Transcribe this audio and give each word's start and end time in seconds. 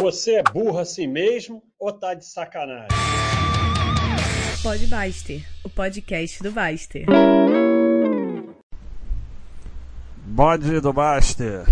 Você 0.00 0.36
é 0.36 0.42
burro 0.42 0.78
assim 0.78 1.06
mesmo 1.06 1.62
ou 1.78 1.92
tá 1.92 2.14
de 2.14 2.24
sacanagem? 2.24 2.88
Pode 4.62 4.86
Baster, 4.86 5.46
o 5.62 5.68
podcast 5.68 6.42
do 6.42 6.50
Baster. 6.50 7.06
Bode 10.16 10.80
do 10.80 10.92
Baster. 10.92 11.66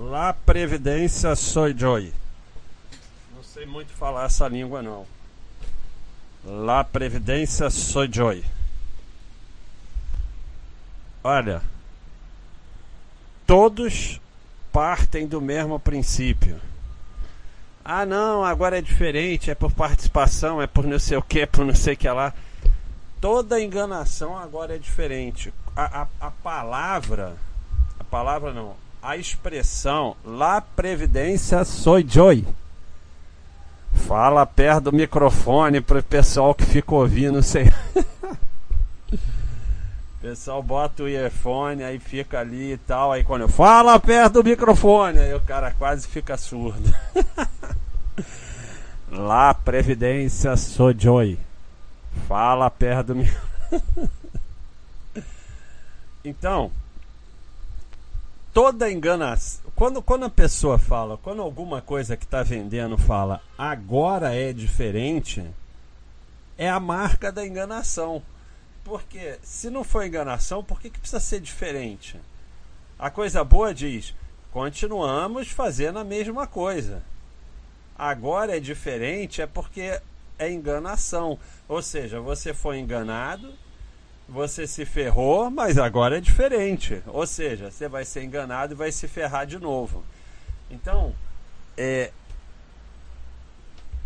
La 0.00 0.32
Previdência 0.32 1.36
Soy 1.36 1.76
Joy. 1.76 2.12
Não 3.36 3.42
sei 3.42 3.66
muito 3.66 3.92
falar 3.92 4.24
essa 4.24 4.48
língua 4.48 4.82
não. 4.82 5.06
La 6.44 6.82
Previdência 6.82 7.68
Soy 7.68 8.08
Joy. 8.10 8.42
Olha, 11.22 11.62
todos 13.46 14.20
partem 14.72 15.26
do 15.26 15.40
mesmo 15.40 15.78
princípio. 15.78 16.58
Ah, 17.84 18.06
não, 18.06 18.42
agora 18.42 18.78
é 18.78 18.80
diferente, 18.80 19.50
é 19.50 19.54
por 19.54 19.70
participação, 19.70 20.62
é 20.62 20.66
por 20.66 20.86
não 20.86 20.98
sei 20.98 21.18
o 21.18 21.22
que, 21.22 21.40
é 21.40 21.46
por 21.46 21.66
não 21.66 21.74
sei 21.74 21.92
o 21.92 21.96
que 21.98 22.08
lá. 22.08 22.32
Toda 23.20 23.60
enganação 23.60 24.38
agora 24.38 24.74
é 24.74 24.78
diferente. 24.78 25.52
A, 25.76 26.02
a, 26.02 26.06
a 26.28 26.30
palavra, 26.30 27.34
a 28.00 28.04
palavra 28.04 28.54
não, 28.54 28.74
a 29.02 29.18
expressão 29.18 30.16
La 30.24 30.62
Previdência 30.62 31.62
Soy 31.62 32.06
Joy. 32.08 32.46
Fala 33.92 34.46
perto 34.46 34.84
do 34.84 34.92
microfone 34.92 35.82
para 35.82 35.98
o 35.98 36.02
pessoal 36.02 36.54
que 36.54 36.64
fica 36.64 36.94
ouvindo, 36.94 37.42
sei. 37.42 37.70
Pessoal 40.22 40.62
bota 40.62 41.02
o 41.02 41.08
earphone, 41.08 41.84
aí 41.84 41.98
fica 41.98 42.40
ali 42.40 42.72
e 42.72 42.78
tal. 42.78 43.12
Aí 43.12 43.22
quando 43.22 43.42
eu 43.42 43.48
falo 43.48 44.00
perto 44.00 44.42
do 44.42 44.48
microfone, 44.48 45.18
aí 45.18 45.34
o 45.34 45.40
cara 45.40 45.70
quase 45.72 46.08
fica 46.08 46.34
surdo. 46.38 46.90
Lá, 49.14 49.54
Previdência 49.54 50.56
Sojoy. 50.56 51.38
Fala 52.26 52.68
perto 52.68 53.06
do 53.06 53.14
microfone. 53.14 54.10
então, 56.24 56.72
toda 58.52 58.90
enganação. 58.90 59.62
Quando, 59.76 60.02
quando 60.02 60.24
a 60.24 60.30
pessoa 60.30 60.78
fala, 60.78 61.16
quando 61.16 61.42
alguma 61.42 61.80
coisa 61.80 62.16
que 62.16 62.24
está 62.24 62.42
vendendo 62.42 62.98
fala 62.98 63.40
agora 63.56 64.34
é 64.34 64.52
diferente, 64.52 65.44
é 66.58 66.68
a 66.68 66.80
marca 66.80 67.30
da 67.30 67.46
enganação. 67.46 68.20
Porque 68.82 69.38
se 69.44 69.70
não 69.70 69.84
for 69.84 70.04
enganação, 70.04 70.64
por 70.64 70.80
que, 70.80 70.90
que 70.90 70.98
precisa 70.98 71.20
ser 71.20 71.40
diferente? 71.40 72.18
A 72.98 73.10
coisa 73.10 73.44
boa 73.44 73.72
diz: 73.72 74.12
continuamos 74.50 75.50
fazendo 75.50 76.00
a 76.00 76.04
mesma 76.04 76.48
coisa. 76.48 77.13
Agora 77.96 78.56
é 78.56 78.60
diferente, 78.60 79.40
é 79.40 79.46
porque 79.46 80.00
é 80.38 80.50
enganação. 80.50 81.38
Ou 81.68 81.80
seja, 81.80 82.20
você 82.20 82.52
foi 82.52 82.78
enganado, 82.78 83.52
você 84.28 84.66
se 84.66 84.84
ferrou, 84.84 85.50
mas 85.50 85.78
agora 85.78 86.18
é 86.18 86.20
diferente. 86.20 87.02
Ou 87.06 87.26
seja, 87.26 87.70
você 87.70 87.88
vai 87.88 88.04
ser 88.04 88.24
enganado 88.24 88.74
e 88.74 88.76
vai 88.76 88.90
se 88.90 89.06
ferrar 89.06 89.46
de 89.46 89.58
novo. 89.58 90.02
Então, 90.70 91.14
é, 91.76 92.10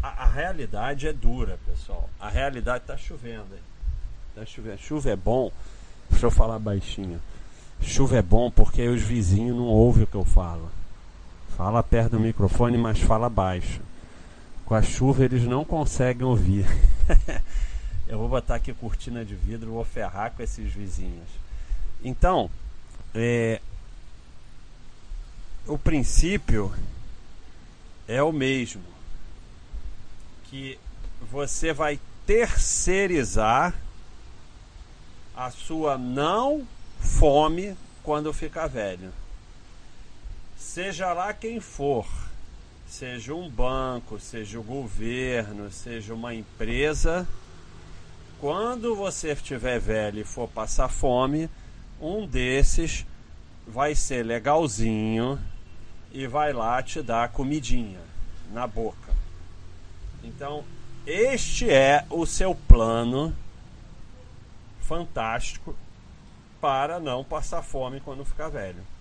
a, 0.02 0.24
a 0.24 0.26
realidade 0.26 1.08
é 1.08 1.12
dura, 1.12 1.58
pessoal. 1.66 2.08
A 2.20 2.28
realidade 2.28 2.84
está 2.84 2.96
chovendo. 2.96 3.54
Hein? 3.54 3.62
Tá 4.34 4.44
chovendo. 4.44 4.78
Chuva 4.78 5.10
é 5.10 5.16
bom. 5.16 5.50
Deixa 6.10 6.26
eu 6.26 6.30
falar 6.30 6.58
baixinho. 6.58 7.20
Chuva 7.80 8.18
é 8.18 8.22
bom 8.22 8.50
porque 8.50 8.86
os 8.88 9.02
vizinhos 9.02 9.56
não 9.56 9.66
ouvem 9.66 10.04
o 10.04 10.06
que 10.06 10.14
eu 10.14 10.24
falo. 10.24 10.70
Fala 11.58 11.82
perto 11.82 12.10
do 12.10 12.20
microfone, 12.20 12.78
mas 12.78 13.00
fala 13.00 13.28
baixo. 13.28 13.80
Com 14.64 14.76
a 14.76 14.80
chuva 14.80 15.24
eles 15.24 15.42
não 15.42 15.64
conseguem 15.64 16.24
ouvir. 16.24 16.64
eu 18.06 18.16
vou 18.16 18.28
botar 18.28 18.54
aqui 18.54 18.72
cortina 18.72 19.24
de 19.24 19.34
vidro, 19.34 19.72
vou 19.72 19.84
ferrar 19.84 20.30
com 20.30 20.40
esses 20.40 20.72
vizinhos. 20.72 21.28
Então, 22.00 22.48
é, 23.12 23.60
o 25.66 25.76
princípio 25.76 26.72
é 28.06 28.22
o 28.22 28.30
mesmo. 28.30 28.84
Que 30.44 30.78
você 31.28 31.72
vai 31.72 31.98
terceirizar 32.24 33.74
a 35.34 35.50
sua 35.50 35.98
não 35.98 36.64
fome 37.00 37.76
quando 38.04 38.32
ficar 38.32 38.68
velho. 38.68 39.12
Seja 40.58 41.12
lá 41.12 41.32
quem 41.32 41.60
for, 41.60 42.04
seja 42.84 43.32
um 43.32 43.48
banco, 43.48 44.18
seja 44.18 44.58
o 44.58 44.62
governo, 44.62 45.70
seja 45.70 46.12
uma 46.12 46.34
empresa, 46.34 47.28
quando 48.40 48.96
você 48.96 49.30
estiver 49.34 49.78
velho 49.78 50.18
e 50.18 50.24
for 50.24 50.48
passar 50.48 50.88
fome, 50.88 51.48
um 52.00 52.26
desses 52.26 53.06
vai 53.68 53.94
ser 53.94 54.26
legalzinho 54.26 55.38
e 56.10 56.26
vai 56.26 56.52
lá 56.52 56.82
te 56.82 57.02
dar 57.02 57.28
comidinha 57.28 58.00
na 58.50 58.66
boca. 58.66 59.14
Então, 60.24 60.64
este 61.06 61.70
é 61.70 62.04
o 62.10 62.26
seu 62.26 62.52
plano 62.52 63.32
fantástico 64.80 65.76
para 66.60 66.98
não 66.98 67.22
passar 67.22 67.62
fome 67.62 68.00
quando 68.00 68.24
ficar 68.24 68.48
velho. 68.48 68.97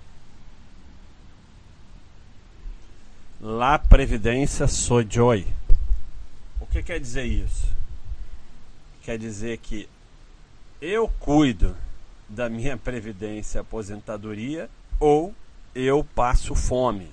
La 3.42 3.78
Previdência 3.78 4.68
Sojoy. 4.68 5.46
O 6.60 6.66
que 6.66 6.82
quer 6.82 7.00
dizer 7.00 7.26
isso? 7.26 7.68
Quer 9.04 9.18
dizer 9.18 9.58
que 9.60 9.88
eu 10.82 11.08
cuido 11.20 11.76
da 12.28 12.50
minha 12.50 12.76
previdência 12.76 13.62
aposentadoria 13.62 14.70
ou 15.00 15.34
eu 15.76 16.04
passo 16.04 16.56
fome. 16.56 17.12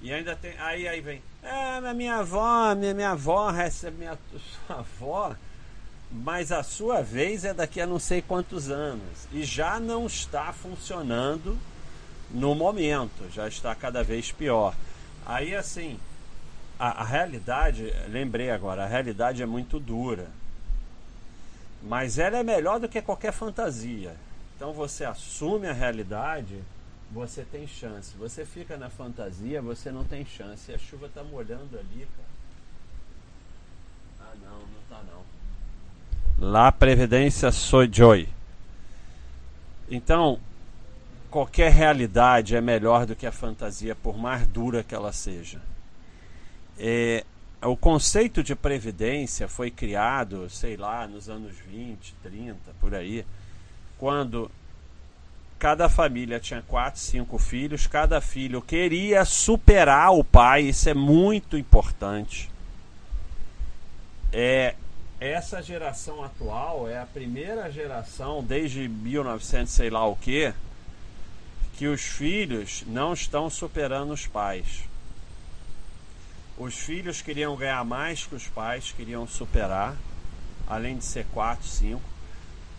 E 0.00 0.12
ainda 0.12 0.36
tem. 0.36 0.56
Aí 0.58 0.86
aí 0.86 1.00
vem. 1.00 1.22
É, 1.42 1.92
minha 1.92 2.16
avó, 2.16 2.74
minha, 2.74 2.94
minha 2.94 3.10
avó 3.10 3.50
recebe 3.50 3.98
minha 3.98 4.16
sua 4.66 4.78
avó 4.78 5.36
mas 6.12 6.52
a 6.52 6.62
sua 6.62 7.02
vez 7.02 7.42
é 7.42 7.54
daqui 7.54 7.80
a 7.80 7.86
não 7.86 7.98
sei 7.98 8.20
quantos 8.20 8.68
anos 8.68 9.26
e 9.32 9.42
já 9.44 9.80
não 9.80 10.06
está 10.06 10.52
funcionando 10.52 11.58
no 12.30 12.54
momento, 12.54 13.30
já 13.30 13.48
está 13.48 13.74
cada 13.74 14.02
vez 14.04 14.30
pior. 14.30 14.74
Aí 15.24 15.54
assim, 15.54 15.98
a, 16.78 17.02
a 17.02 17.04
realidade, 17.04 17.92
lembrei 18.08 18.50
agora, 18.50 18.84
a 18.84 18.88
realidade 18.88 19.42
é 19.42 19.46
muito 19.46 19.78
dura, 19.78 20.28
mas 21.82 22.18
ela 22.18 22.38
é 22.38 22.42
melhor 22.42 22.80
do 22.80 22.88
que 22.88 23.00
qualquer 23.00 23.32
fantasia. 23.32 24.16
Então 24.56 24.72
você 24.72 25.04
assume 25.04 25.66
a 25.68 25.72
realidade, 25.72 26.62
você 27.10 27.44
tem 27.44 27.66
chance. 27.66 28.16
Você 28.16 28.44
fica 28.44 28.76
na 28.76 28.88
fantasia, 28.88 29.60
você 29.60 29.90
não 29.90 30.04
tem 30.04 30.24
chance. 30.24 30.72
A 30.72 30.78
chuva 30.78 31.06
está 31.06 31.22
molhando 31.22 31.78
ali, 31.78 32.08
cara. 32.16 32.28
Ah 34.20 34.34
não, 34.42 34.58
não 34.58 34.80
está 34.82 35.02
não. 35.12 36.48
La 36.48 36.72
Previdência 36.72 37.52
Soy 37.52 37.88
Joy. 37.92 38.28
Então, 39.90 40.40
qualquer 41.32 41.72
realidade 41.72 42.54
é 42.54 42.60
melhor 42.60 43.06
do 43.06 43.16
que 43.16 43.26
a 43.26 43.32
fantasia, 43.32 43.96
por 43.96 44.18
mais 44.18 44.46
dura 44.46 44.84
que 44.84 44.94
ela 44.94 45.12
seja. 45.14 45.62
É, 46.78 47.24
o 47.62 47.74
conceito 47.74 48.42
de 48.42 48.54
previdência 48.54 49.48
foi 49.48 49.70
criado, 49.70 50.50
sei 50.50 50.76
lá, 50.76 51.06
nos 51.06 51.30
anos 51.30 51.54
20, 51.66 52.14
30, 52.22 52.56
por 52.78 52.94
aí, 52.94 53.24
quando 53.98 54.50
cada 55.58 55.88
família 55.88 56.38
tinha 56.38 56.60
quatro, 56.60 57.00
cinco 57.00 57.38
filhos, 57.38 57.86
cada 57.86 58.20
filho 58.20 58.60
queria 58.60 59.24
superar 59.24 60.12
o 60.12 60.22
pai, 60.22 60.64
isso 60.64 60.90
é 60.90 60.94
muito 60.94 61.56
importante. 61.56 62.50
É, 64.30 64.74
essa 65.18 65.62
geração 65.62 66.22
atual 66.22 66.90
é 66.90 66.98
a 66.98 67.06
primeira 67.06 67.70
geração 67.70 68.42
desde 68.42 68.86
1900 68.86 69.72
sei 69.72 69.88
lá 69.88 70.04
o 70.06 70.16
que 70.16 70.52
que 71.82 71.88
os 71.88 72.02
filhos 72.02 72.84
não 72.86 73.12
estão 73.12 73.50
superando 73.50 74.12
os 74.12 74.24
pais. 74.24 74.84
Os 76.56 76.78
filhos 76.78 77.20
queriam 77.20 77.56
ganhar 77.56 77.84
mais 77.84 78.24
que 78.24 78.36
os 78.36 78.46
pais, 78.46 78.94
queriam 78.96 79.26
superar, 79.26 79.96
além 80.64 80.96
de 80.96 81.04
ser 81.04 81.26
4, 81.32 81.66
5. 81.66 82.00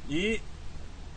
E 0.08 0.42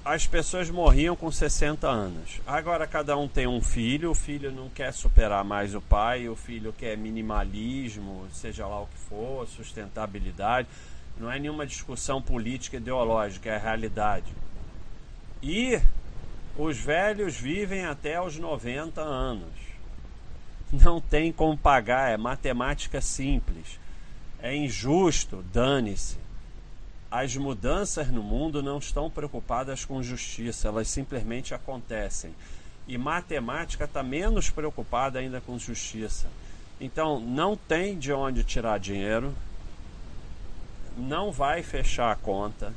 as 0.05 0.27
pessoas 0.27 0.69
morriam 0.69 1.15
com 1.15 1.31
60 1.31 1.87
anos. 1.87 2.41
Agora 2.45 2.89
cada 2.89 3.17
um 3.17 3.29
tem 3.29 3.47
um 3.47 3.63
filho, 3.63 4.11
o 4.11 4.17
filho 4.17 4.51
não 4.51 4.69
quer 4.69 4.93
superar 4.93 5.45
mais 5.45 5.73
o 5.73 5.81
pai, 5.81 6.29
o 6.29 6.35
filho 6.35 6.73
quer 6.73 6.99
minimalismo, 6.99 8.27
seja 8.33 8.67
lá 8.67 8.81
o 8.81 8.89
que 8.89 8.99
for, 9.09 9.47
sustentabilidade. 9.47 10.67
Não 11.17 11.31
é 11.31 11.39
nenhuma 11.39 11.65
discussão 11.65 12.21
política 12.21 12.79
ideológica, 12.79 13.49
é 13.49 13.55
a 13.55 13.61
realidade. 13.61 14.35
E 15.41 15.81
os 16.59 16.79
velhos 16.79 17.37
vivem 17.37 17.85
até 17.85 18.21
os 18.21 18.39
90 18.39 19.01
anos. 19.01 19.53
Não 20.73 21.01
tem 21.01 21.31
como 21.31 21.57
pagar, 21.57 22.11
é 22.11 22.17
matemática 22.17 23.01
simples. 23.01 23.79
É 24.41 24.55
injusto, 24.55 25.45
dane-se. 25.53 26.19
As 27.11 27.37
mudanças 27.37 28.09
no 28.09 28.23
mundo 28.23 28.63
não 28.63 28.79
estão 28.79 29.11
preocupadas 29.11 29.85
com 29.85 30.03
justiça, 30.03 30.69
elas 30.69 30.89
simplesmente 30.89 31.55
acontecem. 31.55 32.35
E 32.89 32.99
matemática 32.99 33.85
está 33.85 34.03
menos 34.03 34.51
preocupada 34.51 35.19
ainda 35.19 35.41
com 35.41 35.59
justiça. 35.59 36.27
Então, 36.81 37.21
não 37.21 37.57
tem 37.57 37.99
de 37.99 38.13
onde 38.13 38.45
tirar 38.45 38.79
dinheiro, 38.79 39.35
não 40.97 41.31
vai 41.31 41.63
fechar 41.63 42.11
a 42.11 42.17
conta. 42.17 42.73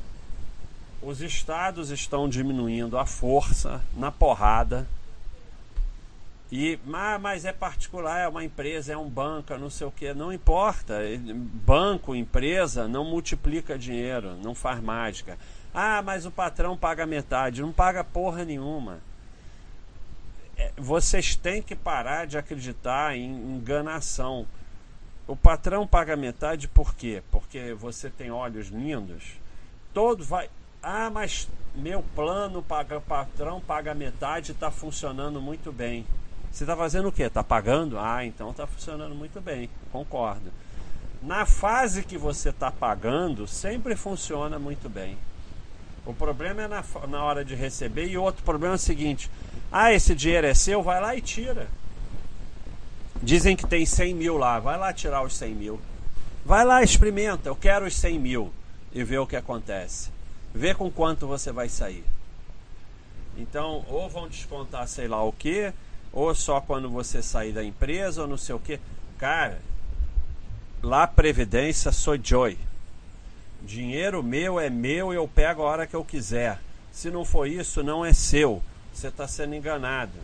Os 1.02 1.22
estados 1.22 1.92
estão 1.92 2.28
diminuindo 2.28 2.98
a 2.98 3.06
força 3.06 3.82
na 3.96 4.12
porrada. 4.12 4.88
E, 6.52 6.80
mas 7.20 7.46
é 7.46 7.54
particular, 7.54 8.20
é 8.20 8.28
uma 8.28 8.44
empresa, 8.44 8.92
é 8.92 8.98
um 8.98 9.08
banco, 9.08 9.56
não 9.58 9.70
sei 9.70 9.86
o 9.86 9.92
que, 9.92 10.14
não 10.14 10.34
importa. 10.34 10.96
Banco, 11.64 12.16
empresa, 12.16 12.88
não 12.88 13.06
multiplica 13.06 13.78
dinheiro, 13.78 14.36
não 14.44 14.56
faz 14.56 14.82
mágica. 14.82 15.38
Ah, 15.74 16.02
mas 16.02 16.26
o 16.26 16.32
patrão 16.32 16.76
paga 16.76 17.06
metade, 17.06 17.62
não 17.62 17.72
paga 17.72 18.04
porra 18.04 18.44
nenhuma. 18.44 19.00
É, 20.58 20.74
vocês 20.76 21.36
têm 21.36 21.62
que 21.62 21.76
parar 21.76 22.26
de 22.26 22.38
acreditar 22.38 23.16
em 23.16 23.30
enganação. 23.30 24.48
O 25.28 25.36
patrão 25.36 25.86
paga 25.88 26.18
metade 26.18 26.68
por 26.68 26.96
quê? 26.96 27.22
Porque 27.32 27.74
você 27.74 28.10
tem 28.10 28.32
olhos 28.32 28.68
lindos. 28.68 29.40
Todo 29.94 30.24
vai. 30.24 30.50
Ah, 30.82 31.10
mas 31.10 31.48
meu 31.76 32.04
plano 32.16 32.64
paga 32.64 33.02
patrão 33.02 33.60
paga 33.60 33.94
metade 33.94 34.54
está 34.54 34.72
funcionando 34.72 35.42
muito 35.42 35.72
bem. 35.72 36.06
Você 36.52 36.64
está 36.64 36.76
fazendo 36.76 37.10
o 37.10 37.12
quê? 37.12 37.24
Está 37.24 37.44
pagando? 37.44 38.00
Ah, 38.00 38.26
então 38.26 38.52
está 38.52 38.66
funcionando 38.66 39.14
muito 39.14 39.40
bem. 39.42 39.70
Concordo. 39.92 40.52
Na 41.22 41.46
fase 41.46 42.04
que 42.04 42.18
você 42.18 42.50
está 42.50 42.72
pagando, 42.72 43.46
sempre 43.46 43.96
funciona 43.96 44.58
muito 44.58 44.90
bem. 44.90 45.18
O 46.06 46.14
problema 46.14 46.64
é 46.64 46.68
na, 46.68 46.84
na 47.08 47.24
hora 47.24 47.44
de 47.44 47.56
receber. 47.56 48.08
E 48.08 48.18
outro 48.18 48.42
problema 48.44 48.76
é 48.76 48.78
o 48.78 48.80
seguinte: 48.80 49.30
ah, 49.72 49.94
esse 49.94 50.16
dinheiro 50.16 50.48
é 50.48 50.54
seu, 50.54 50.82
vai 50.82 51.02
lá 51.02 51.16
e 51.16 51.22
tira. 51.22 51.68
Dizem 53.22 53.56
que 53.56 53.68
tem 53.68 53.86
100 53.86 54.14
mil 54.16 54.38
lá, 54.38 54.60
vai 54.60 54.78
lá 54.78 54.94
tirar 54.94 55.24
os 55.24 55.36
100 55.36 55.54
mil. 55.54 55.80
Vai 56.46 56.64
lá, 56.64 56.82
experimenta, 56.82 57.50
eu 57.50 57.56
quero 57.56 57.86
os 57.86 57.96
100 57.96 58.18
mil 58.18 58.54
e 58.94 59.04
vê 59.04 59.18
o 59.18 59.28
que 59.28 59.36
acontece. 59.36 60.10
Vê 60.54 60.74
com 60.74 60.90
quanto 60.90 61.28
você 61.28 61.52
vai 61.52 61.70
sair. 61.70 62.04
Então, 63.38 63.86
ou 63.88 64.10
vão 64.10 64.28
descontar 64.28 64.88
sei 64.88 65.08
lá 65.08 65.24
o 65.24 65.32
que, 65.32 65.72
ou 66.12 66.34
só 66.34 66.60
quando 66.60 66.90
você 66.90 67.22
sair 67.22 67.54
da 67.54 67.64
empresa, 67.64 68.22
ou 68.22 68.28
não 68.28 68.38
sei 68.38 68.56
o 68.56 68.60
que. 68.60 68.80
Cara, 69.18 69.62
lá 70.82 71.06
Previdência 71.08 71.92
sou 71.92 72.18
Joy. 72.22 72.58
Dinheiro 73.62 74.24
meu 74.24 74.60
é 74.60 74.70
meu 74.70 75.14
e 75.14 75.16
eu 75.16 75.28
pego 75.28 75.62
a 75.62 75.66
hora 75.66 75.88
que 75.88 75.96
eu 75.96 76.04
quiser. 76.04 76.60
Se 76.92 77.12
não 77.12 77.24
for 77.24 77.48
isso, 77.48 77.84
não 77.84 78.06
é 78.06 78.14
seu. 78.14 78.62
Você 78.94 79.08
está 79.08 79.28
sendo 79.28 79.56
enganado. 79.56 80.18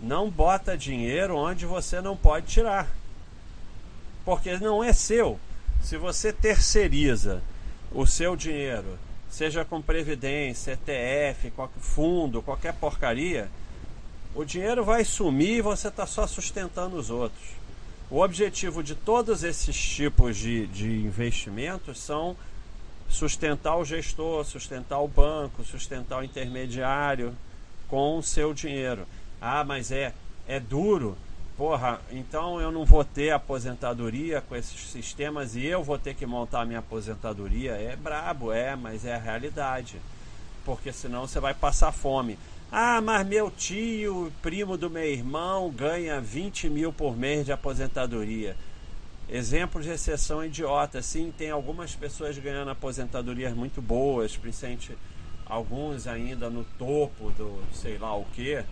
Não 0.00 0.28
bota 0.28 0.76
dinheiro 0.76 1.36
onde 1.36 1.64
você 1.64 2.00
não 2.00 2.16
pode 2.16 2.46
tirar. 2.46 2.88
Porque 4.24 4.58
não 4.58 4.82
é 4.82 4.92
seu. 4.92 5.38
Se 5.82 5.96
você 5.96 6.32
terceiriza 6.32 7.42
o 7.92 8.06
seu 8.06 8.34
dinheiro, 8.34 8.98
seja 9.32 9.64
com 9.64 9.80
previdência, 9.80 10.72
ETF, 10.72 11.50
qualquer 11.52 11.80
fundo, 11.80 12.42
qualquer 12.42 12.74
porcaria, 12.74 13.48
o 14.34 14.44
dinheiro 14.44 14.84
vai 14.84 15.04
sumir 15.04 15.56
e 15.56 15.62
você 15.62 15.88
está 15.88 16.06
só 16.06 16.26
sustentando 16.26 16.96
os 16.96 17.08
outros. 17.08 17.42
O 18.10 18.20
objetivo 18.20 18.82
de 18.82 18.94
todos 18.94 19.42
esses 19.42 19.74
tipos 19.74 20.36
de, 20.36 20.66
de 20.66 20.86
investimentos 20.86 21.98
são 21.98 22.36
sustentar 23.08 23.76
o 23.76 23.86
gestor, 23.86 24.44
sustentar 24.44 25.00
o 25.00 25.08
banco, 25.08 25.64
sustentar 25.64 26.18
o 26.20 26.24
intermediário 26.24 27.34
com 27.88 28.18
o 28.18 28.22
seu 28.22 28.52
dinheiro. 28.52 29.06
Ah, 29.40 29.64
mas 29.64 29.90
é, 29.90 30.12
é 30.46 30.60
duro. 30.60 31.16
Porra, 31.62 32.00
então 32.10 32.60
eu 32.60 32.72
não 32.72 32.84
vou 32.84 33.04
ter 33.04 33.30
aposentadoria 33.30 34.40
com 34.40 34.56
esses 34.56 34.80
sistemas 34.90 35.54
e 35.54 35.64
eu 35.64 35.80
vou 35.80 35.96
ter 35.96 36.12
que 36.12 36.26
montar 36.26 36.62
a 36.62 36.64
minha 36.64 36.80
aposentadoria. 36.80 37.74
É 37.74 37.94
brabo, 37.94 38.50
é, 38.50 38.74
mas 38.74 39.04
é 39.04 39.14
a 39.14 39.18
realidade. 39.18 40.00
Porque 40.64 40.92
senão 40.92 41.28
você 41.28 41.38
vai 41.38 41.54
passar 41.54 41.92
fome. 41.92 42.36
Ah, 42.68 43.00
mas 43.00 43.24
meu 43.24 43.48
tio, 43.48 44.32
primo 44.42 44.76
do 44.76 44.90
meu 44.90 45.04
irmão, 45.04 45.70
ganha 45.70 46.20
20 46.20 46.68
mil 46.68 46.92
por 46.92 47.16
mês 47.16 47.46
de 47.46 47.52
aposentadoria. 47.52 48.56
Exemplo 49.30 49.80
de 49.80 49.90
exceção 49.90 50.44
idiota. 50.44 51.00
Sim, 51.00 51.32
tem 51.38 51.52
algumas 51.52 51.94
pessoas 51.94 52.36
ganhando 52.36 52.72
aposentadorias 52.72 53.54
muito 53.54 53.80
boas, 53.80 54.36
principalmente 54.36 54.98
alguns 55.46 56.08
ainda 56.08 56.50
no 56.50 56.64
topo 56.76 57.30
do 57.38 57.62
sei 57.72 57.98
lá 57.98 58.16
o 58.16 58.24
que. 58.34 58.64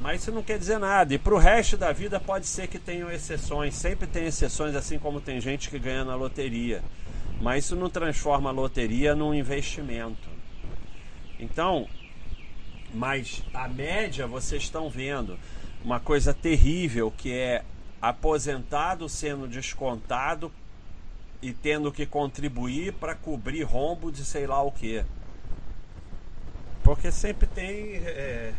Mas 0.00 0.22
isso 0.22 0.32
não 0.32 0.42
quer 0.42 0.58
dizer 0.58 0.78
nada. 0.78 1.14
E 1.14 1.18
para 1.18 1.34
o 1.34 1.38
resto 1.38 1.76
da 1.76 1.92
vida 1.92 2.20
pode 2.20 2.46
ser 2.46 2.68
que 2.68 2.78
tenham 2.78 3.10
exceções. 3.10 3.74
Sempre 3.74 4.06
tem 4.06 4.26
exceções, 4.26 4.74
assim 4.74 4.98
como 4.98 5.20
tem 5.20 5.40
gente 5.40 5.70
que 5.70 5.78
ganha 5.78 6.04
na 6.04 6.14
loteria. 6.14 6.82
Mas 7.40 7.64
isso 7.64 7.76
não 7.76 7.88
transforma 7.88 8.50
a 8.50 8.52
loteria 8.52 9.14
num 9.14 9.34
investimento. 9.34 10.28
Então, 11.38 11.88
mas 12.92 13.42
a 13.52 13.66
média 13.66 14.26
vocês 14.26 14.62
estão 14.62 14.88
vendo 14.88 15.38
uma 15.84 15.98
coisa 15.98 16.32
terrível 16.32 17.10
que 17.10 17.32
é 17.32 17.64
aposentado 18.00 19.08
sendo 19.08 19.48
descontado 19.48 20.52
e 21.42 21.52
tendo 21.52 21.92
que 21.92 22.06
contribuir 22.06 22.92
para 22.94 23.14
cobrir 23.14 23.62
rombo 23.62 24.10
de 24.10 24.24
sei 24.24 24.46
lá 24.46 24.62
o 24.62 24.70
que. 24.70 25.04
Porque 26.82 27.10
sempre 27.10 27.46
tem. 27.46 27.96
É, 27.96 28.52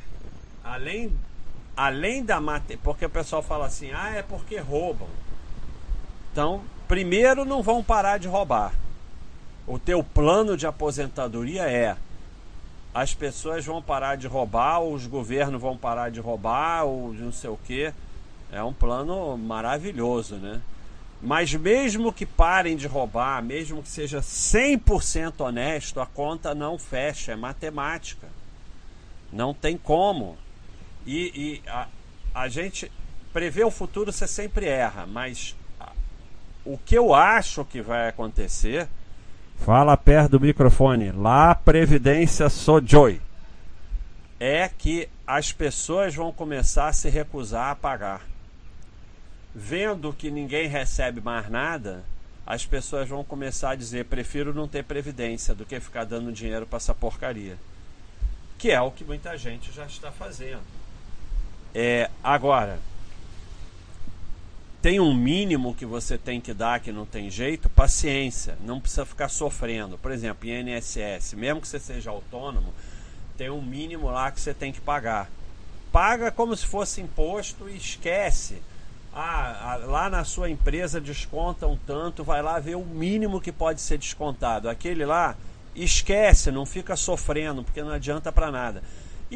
além, 0.65 1.13
além 1.77 2.23
da 2.23 2.41
mate, 2.41 2.77
Porque 2.77 3.05
o 3.05 3.09
pessoal 3.09 3.43
fala 3.43 3.67
assim, 3.67 3.91
ah, 3.91 4.15
é 4.15 4.23
porque 4.23 4.57
roubam. 4.57 5.07
Então, 6.31 6.63
primeiro 6.87 7.45
não 7.45 7.61
vão 7.61 7.83
parar 7.83 8.17
de 8.17 8.27
roubar. 8.27 8.73
O 9.67 9.79
teu 9.79 10.03
plano 10.03 10.57
de 10.57 10.67
aposentadoria 10.67 11.63
é 11.63 11.95
as 12.93 13.13
pessoas 13.13 13.65
vão 13.65 13.81
parar 13.81 14.15
de 14.15 14.25
roubar, 14.25 14.81
os 14.81 15.05
governos 15.05 15.61
vão 15.61 15.77
parar 15.77 16.09
de 16.09 16.19
roubar, 16.19 16.85
ou 16.85 17.13
não 17.13 17.31
sei 17.31 17.49
o 17.49 17.57
que. 17.57 17.93
É 18.51 18.63
um 18.63 18.71
plano 18.71 19.37
maravilhoso, 19.37 20.35
né? 20.35 20.61
Mas 21.21 21.53
mesmo 21.53 22.13
que 22.13 22.25
parem 22.25 22.77
de 22.77 22.87
roubar, 22.87 23.43
mesmo 23.43 23.81
que 23.81 23.89
seja 23.89 24.21
100% 24.21 25.41
honesto, 25.41 25.99
a 25.99 26.05
conta 26.05 26.55
não 26.55 26.77
fecha, 26.77 27.33
é 27.33 27.35
matemática. 27.35 28.27
Não 29.31 29.53
tem 29.53 29.77
como. 29.77 30.37
E, 31.05 31.61
e 31.65 31.69
a, 31.69 31.87
a 32.33 32.47
gente 32.47 32.91
prever 33.31 33.65
o 33.65 33.71
futuro 33.71 34.11
você 34.11 34.27
sempre 34.27 34.65
erra, 34.65 35.05
mas 35.05 35.55
o 36.63 36.77
que 36.77 36.97
eu 36.97 37.13
acho 37.13 37.63
que 37.65 37.81
vai 37.81 38.09
acontecer. 38.09 38.87
Fala 39.57 39.95
perto 39.95 40.31
do 40.31 40.39
microfone. 40.39 41.11
Lá, 41.11 41.55
Previdência 41.55 42.49
Sojoy. 42.49 43.21
É 44.39 44.67
que 44.67 45.07
as 45.25 45.51
pessoas 45.51 46.13
vão 46.13 46.31
começar 46.31 46.87
a 46.87 46.93
se 46.93 47.09
recusar 47.09 47.69
a 47.69 47.75
pagar 47.75 48.21
vendo 49.55 50.11
que 50.11 50.29
ninguém 50.29 50.67
recebe 50.67 51.21
mais 51.21 51.49
nada, 51.49 52.03
as 52.45 52.65
pessoas 52.65 53.07
vão 53.07 53.23
começar 53.23 53.71
a 53.71 53.75
dizer: 53.75 54.05
prefiro 54.05 54.53
não 54.53 54.67
ter 54.67 54.83
previdência 54.83 55.55
do 55.55 55.65
que 55.65 55.79
ficar 55.79 56.03
dando 56.03 56.31
dinheiro 56.31 56.67
para 56.67 56.77
essa 56.77 56.93
porcaria. 56.93 57.57
Que 58.57 58.71
é 58.71 58.81
o 58.81 58.91
que 58.91 59.05
muita 59.05 59.37
gente 59.37 59.71
já 59.71 59.85
está 59.85 60.11
fazendo. 60.11 60.63
É, 61.75 62.09
agora, 62.23 62.79
tem 64.81 64.99
um 64.99 65.13
mínimo 65.13 65.75
que 65.75 65.85
você 65.85 66.17
tem 66.17 66.39
que 66.39 66.53
dar 66.53 66.79
que 66.79 66.91
não 66.91 67.05
tem 67.05 67.29
jeito, 67.29 67.69
paciência, 67.69 68.57
não 68.61 68.79
precisa 68.79 69.05
ficar 69.05 69.27
sofrendo. 69.27 69.97
Por 69.97 70.11
exemplo, 70.11 70.47
INSS, 70.47 71.33
mesmo 71.33 71.59
que 71.59 71.67
você 71.67 71.79
seja 71.79 72.09
autônomo, 72.09 72.73
tem 73.37 73.49
um 73.49 73.61
mínimo 73.61 74.09
lá 74.09 74.31
que 74.31 74.39
você 74.39 74.53
tem 74.53 74.71
que 74.71 74.79
pagar. 74.79 75.29
Paga 75.91 76.31
como 76.31 76.55
se 76.55 76.65
fosse 76.65 77.01
imposto 77.01 77.69
e 77.69 77.75
esquece 77.75 78.61
ah, 79.15 79.79
lá 79.85 80.09
na 80.09 80.25
sua 80.25 80.49
empresa 80.49 80.99
descontam 80.99 81.79
tanto, 81.87 82.21
vai 82.21 82.41
lá 82.41 82.59
ver 82.59 82.75
o 82.75 82.83
mínimo 82.83 83.39
que 83.39 83.51
pode 83.51 83.79
ser 83.79 83.97
descontado. 83.97 84.67
Aquele 84.67 85.05
lá, 85.05 85.37
esquece, 85.73 86.51
não 86.51 86.65
fica 86.65 86.97
sofrendo, 86.97 87.63
porque 87.63 87.81
não 87.81 87.91
adianta 87.91 88.29
para 88.29 88.51
nada. 88.51 88.83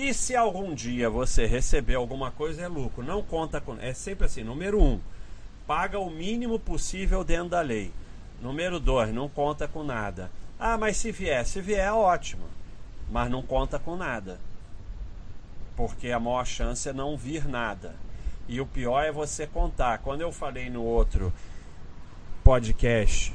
E 0.01 0.13
se 0.13 0.33
algum 0.33 0.73
dia 0.73 1.09
você 1.09 1.45
receber 1.45 1.95
alguma 1.95 2.31
coisa, 2.31 2.61
é 2.61 2.69
lucro. 2.69 3.03
Não 3.03 3.21
conta 3.21 3.59
com. 3.59 3.75
É 3.81 3.93
sempre 3.93 4.27
assim: 4.27 4.45
número 4.45 4.81
um, 4.81 4.97
paga 5.67 5.99
o 5.99 6.09
mínimo 6.09 6.57
possível 6.57 7.21
dentro 7.21 7.49
da 7.49 7.59
lei. 7.59 7.91
Número 8.41 8.79
dois, 8.79 9.13
não 9.13 9.27
conta 9.27 9.67
com 9.67 9.83
nada. 9.83 10.31
Ah, 10.57 10.77
mas 10.77 10.95
se 10.95 11.11
vier, 11.11 11.45
se 11.45 11.59
vier, 11.59 11.91
ótimo. 11.91 12.45
Mas 13.11 13.29
não 13.29 13.41
conta 13.41 13.77
com 13.77 13.97
nada. 13.97 14.39
Porque 15.75 16.13
a 16.13 16.19
maior 16.19 16.45
chance 16.45 16.87
é 16.87 16.93
não 16.93 17.17
vir 17.17 17.45
nada. 17.45 17.93
E 18.47 18.61
o 18.61 18.65
pior 18.65 19.03
é 19.03 19.11
você 19.11 19.45
contar. 19.45 19.97
Quando 19.97 20.21
eu 20.21 20.31
falei 20.31 20.69
no 20.69 20.81
outro 20.81 21.33
podcast 22.41 23.33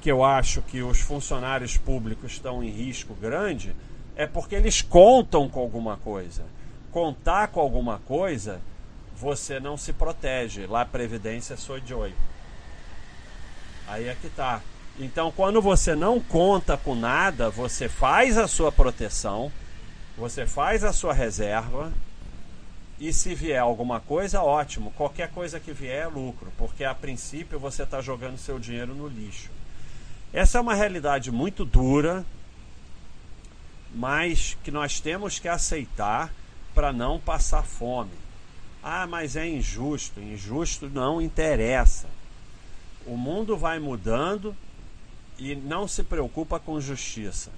que 0.00 0.10
eu 0.10 0.24
acho 0.24 0.60
que 0.62 0.82
os 0.82 0.98
funcionários 0.98 1.76
públicos 1.76 2.32
estão 2.32 2.64
em 2.64 2.70
risco 2.70 3.14
grande, 3.14 3.76
é 4.16 4.26
porque 4.26 4.54
eles 4.54 4.82
contam 4.82 5.48
com 5.48 5.60
alguma 5.60 5.96
coisa. 5.96 6.44
Contar 6.90 7.48
com 7.48 7.60
alguma 7.60 7.98
coisa, 7.98 8.60
você 9.16 9.60
não 9.60 9.76
se 9.76 9.92
protege. 9.92 10.66
Lá, 10.66 10.84
Previdência 10.84 11.56
sou 11.56 11.78
de 11.78 11.94
oi. 11.94 12.14
Aí 13.86 14.08
é 14.08 14.14
que 14.14 14.28
tá. 14.28 14.60
Então, 14.98 15.32
quando 15.32 15.62
você 15.62 15.94
não 15.94 16.20
conta 16.20 16.76
com 16.76 16.94
nada, 16.94 17.48
você 17.48 17.88
faz 17.88 18.36
a 18.36 18.46
sua 18.46 18.70
proteção, 18.70 19.50
você 20.16 20.46
faz 20.46 20.84
a 20.84 20.92
sua 20.92 21.14
reserva, 21.14 21.92
e 23.00 23.14
se 23.14 23.34
vier 23.34 23.58
alguma 23.58 23.98
coisa, 23.98 24.42
ótimo. 24.42 24.90
Qualquer 24.90 25.30
coisa 25.30 25.58
que 25.58 25.72
vier 25.72 26.02
é 26.02 26.06
lucro, 26.06 26.52
porque 26.58 26.84
a 26.84 26.94
princípio 26.94 27.58
você 27.58 27.82
está 27.82 28.02
jogando 28.02 28.36
seu 28.36 28.58
dinheiro 28.58 28.94
no 28.94 29.08
lixo. 29.08 29.48
Essa 30.34 30.58
é 30.58 30.60
uma 30.60 30.74
realidade 30.74 31.32
muito 31.32 31.64
dura, 31.64 32.24
mas 33.94 34.56
que 34.62 34.70
nós 34.70 35.00
temos 35.00 35.38
que 35.38 35.48
aceitar 35.48 36.32
para 36.74 36.92
não 36.92 37.18
passar 37.18 37.64
fome. 37.64 38.12
Ah, 38.82 39.06
mas 39.06 39.36
é 39.36 39.46
injusto. 39.46 40.20
Injusto 40.20 40.88
não 40.88 41.20
interessa. 41.20 42.08
O 43.06 43.16
mundo 43.16 43.56
vai 43.56 43.78
mudando 43.78 44.56
e 45.38 45.54
não 45.54 45.88
se 45.88 46.02
preocupa 46.02 46.58
com 46.58 46.80
justiça. 46.80 47.50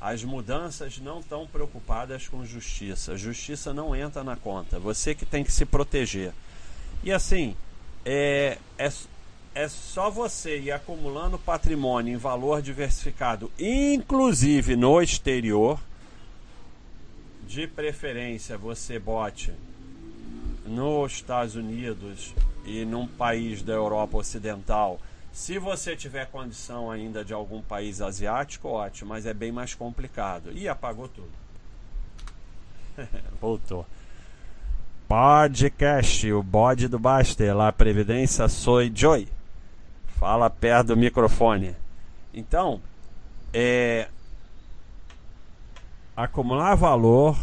As 0.00 0.22
mudanças 0.22 0.98
não 0.98 1.20
estão 1.20 1.46
preocupadas 1.46 2.28
com 2.28 2.44
justiça. 2.44 3.16
Justiça 3.16 3.74
não 3.74 3.94
entra 3.94 4.22
na 4.22 4.36
conta. 4.36 4.78
Você 4.78 5.14
que 5.14 5.26
tem 5.26 5.42
que 5.42 5.52
se 5.52 5.64
proteger. 5.64 6.32
E 7.02 7.12
assim, 7.12 7.56
é, 8.04 8.58
é, 8.78 8.92
é 9.54 9.68
só 9.68 10.10
você 10.10 10.58
ir 10.58 10.72
acumulando 10.72 11.38
patrimônio 11.38 12.14
em 12.14 12.16
valor 12.16 12.62
diversificado, 12.62 13.50
inclusive 13.58 14.76
no 14.76 15.00
exterior. 15.02 15.80
De 17.46 17.66
preferência, 17.66 18.58
você 18.58 18.98
bote 18.98 19.52
nos 20.66 21.12
Estados 21.12 21.54
Unidos 21.54 22.34
e 22.64 22.84
num 22.84 23.06
país 23.06 23.62
da 23.62 23.72
Europa 23.72 24.18
Ocidental 24.18 25.00
se 25.38 25.56
você 25.56 25.94
tiver 25.94 26.26
condição 26.26 26.90
ainda 26.90 27.24
de 27.24 27.32
algum 27.32 27.62
país 27.62 28.00
asiático, 28.00 28.68
ótimo, 28.68 29.10
mas 29.10 29.24
é 29.24 29.32
bem 29.32 29.52
mais 29.52 29.72
complicado. 29.72 30.50
E 30.52 30.68
apagou 30.68 31.08
tudo. 31.08 31.30
Voltou. 33.40 33.86
Podcast, 35.06 36.32
o 36.32 36.42
bode 36.42 36.88
do 36.88 36.98
Baster, 36.98 37.56
lá, 37.56 37.70
Previdência 37.70 38.48
Soy 38.48 38.90
Joy. 38.92 39.28
Fala 40.18 40.50
perto 40.50 40.88
do 40.88 40.96
microfone. 40.96 41.76
Então, 42.34 42.80
é. 43.52 44.08
Acumular 46.16 46.74
valor 46.74 47.38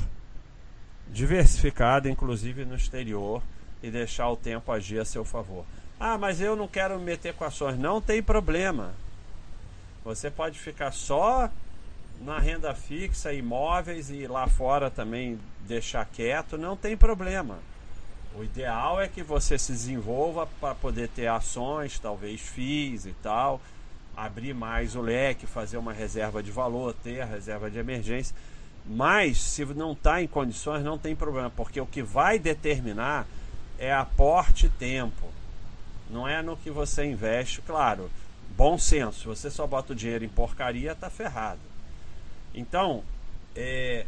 diversificado, 1.08 2.10
inclusive 2.10 2.65
no 2.65 2.75
exterior, 2.75 3.41
e 3.82 3.89
deixar 3.89 4.29
o 4.29 4.36
tempo 4.36 4.72
agir 4.72 5.00
a 5.00 5.05
seu 5.05 5.24
favor. 5.24 5.63
Ah, 5.98 6.17
mas 6.17 6.41
eu 6.41 6.58
não 6.58 6.67
quero 6.67 7.00
me 7.00 7.05
meter 7.05 7.34
com 7.34 7.46
ações. 7.46 7.79
Não 7.79 8.01
tem 8.01 8.22
problema. 8.22 8.94
Você 10.03 10.29
pode 10.29 10.60
ficar 10.60 10.91
só 10.91 11.50
na 12.22 12.39
renda 12.39 12.74
fixa, 12.74 13.32
imóveis 13.32 14.10
e 14.10 14.27
lá 14.27 14.48
fora 14.48 14.91
também 14.91 15.39
deixar 15.65 16.05
quieto, 16.05 16.58
não 16.58 16.75
tem 16.75 16.98
problema. 16.98 17.60
O 18.37 18.43
ideal 18.43 18.99
é 18.99 19.07
que 19.07 19.23
você 19.23 19.57
se 19.57 19.71
desenvolva 19.71 20.45
para 20.59 20.75
poder 20.75 21.07
ter 21.07 21.27
ações, 21.27 21.97
talvez 21.97 22.41
FIIs 22.41 23.05
e 23.05 23.13
tal, 23.23 23.61
abrir 24.15 24.53
mais 24.53 24.93
o 24.93 25.01
leque, 25.01 25.47
fazer 25.47 25.77
uma 25.77 25.93
reserva 25.93 26.43
de 26.43 26.51
valor, 26.51 26.93
ter 26.93 27.21
a 27.21 27.25
reserva 27.25 27.71
de 27.71 27.79
emergência. 27.79 28.35
Mas 28.85 29.39
se 29.41 29.63
não 29.65 29.93
está 29.93 30.21
em 30.21 30.27
condições, 30.27 30.83
não 30.83 30.97
tem 30.97 31.15
problema, 31.15 31.49
porque 31.49 31.79
o 31.79 31.85
que 31.85 32.03
vai 32.03 32.37
determinar 32.37 33.25
é 33.79 33.93
aporte 33.93 34.67
tempo. 34.67 35.29
Não 36.09 36.27
é 36.27 36.41
no 36.41 36.57
que 36.57 36.69
você 36.69 37.05
investe, 37.05 37.61
claro. 37.61 38.11
Bom 38.57 38.77
senso, 38.77 39.29
você 39.29 39.49
só 39.49 39.65
bota 39.65 39.93
o 39.93 39.95
dinheiro 39.95 40.25
em 40.25 40.29
porcaria, 40.29 40.93
tá 40.93 41.09
ferrado. 41.09 41.61
Então, 42.53 43.01
é, 43.55 44.05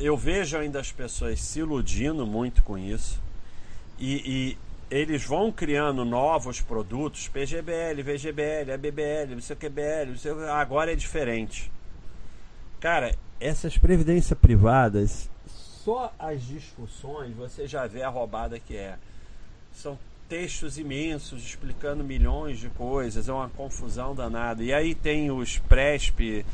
eu 0.00 0.16
vejo 0.16 0.56
ainda 0.56 0.80
as 0.80 0.90
pessoas 0.90 1.40
se 1.40 1.60
iludindo 1.60 2.26
muito 2.26 2.62
com 2.62 2.76
isso. 2.76 3.20
E, 3.98 4.14
e 4.26 4.58
eles 4.90 5.24
vão 5.24 5.52
criando 5.52 6.04
novos 6.04 6.60
produtos, 6.60 7.28
PGBL, 7.28 8.02
VGBL, 8.02 8.72
ABBL, 8.72 9.34
não 9.34 9.40
sei 9.40 9.54
o 9.54 9.58
que 9.58 9.68
BL, 9.68 10.16
sei, 10.16 10.32
agora 10.48 10.92
é 10.92 10.96
diferente. 10.96 11.70
Cara, 12.80 13.14
essas 13.38 13.76
previdências 13.76 14.36
privadas, 14.38 15.30
só 15.46 16.12
as 16.18 16.42
discussões 16.42 17.34
você 17.36 17.66
já 17.66 17.86
vê 17.86 18.02
a 18.02 18.08
roubada 18.08 18.58
que 18.58 18.76
é. 18.76 18.96
São 19.72 19.98
textos 20.28 20.78
imensos 20.78 21.42
explicando 21.44 22.02
milhões 22.02 22.58
de 22.58 22.68
coisas, 22.70 23.28
é 23.28 23.32
uma 23.32 23.48
confusão 23.50 24.14
danada. 24.14 24.62
E 24.62 24.72
aí 24.72 24.94
tem 24.94 25.30
os 25.30 25.58
PRESP 25.58 26.44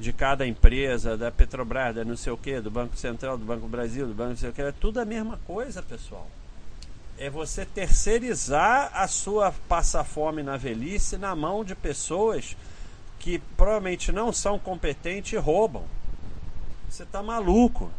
de 0.00 0.14
cada 0.14 0.46
empresa, 0.46 1.14
da 1.14 1.30
Petrobras, 1.30 1.94
da 1.94 2.04
não 2.04 2.16
sei 2.16 2.32
o 2.32 2.36
que, 2.36 2.58
do 2.58 2.70
Banco 2.70 2.96
Central, 2.96 3.36
do 3.36 3.44
Banco 3.44 3.68
Brasil, 3.68 4.06
do 4.06 4.14
Banco 4.14 4.30
não 4.30 4.36
sei 4.36 4.48
o 4.48 4.52
que, 4.52 4.62
é 4.62 4.72
tudo 4.72 4.98
a 4.98 5.04
mesma 5.04 5.38
coisa, 5.46 5.82
pessoal. 5.82 6.26
É 7.18 7.28
você 7.28 7.66
terceirizar 7.66 8.90
a 8.94 9.06
sua 9.06 9.52
passa-fome 9.68 10.42
na 10.42 10.56
velhice 10.56 11.18
na 11.18 11.36
mão 11.36 11.62
de 11.62 11.74
pessoas 11.74 12.56
que 13.18 13.38
provavelmente 13.58 14.10
não 14.10 14.32
são 14.32 14.58
competentes 14.58 15.34
e 15.34 15.36
roubam. 15.36 15.84
Você 16.88 17.02
está 17.02 17.22
maluco. 17.22 17.90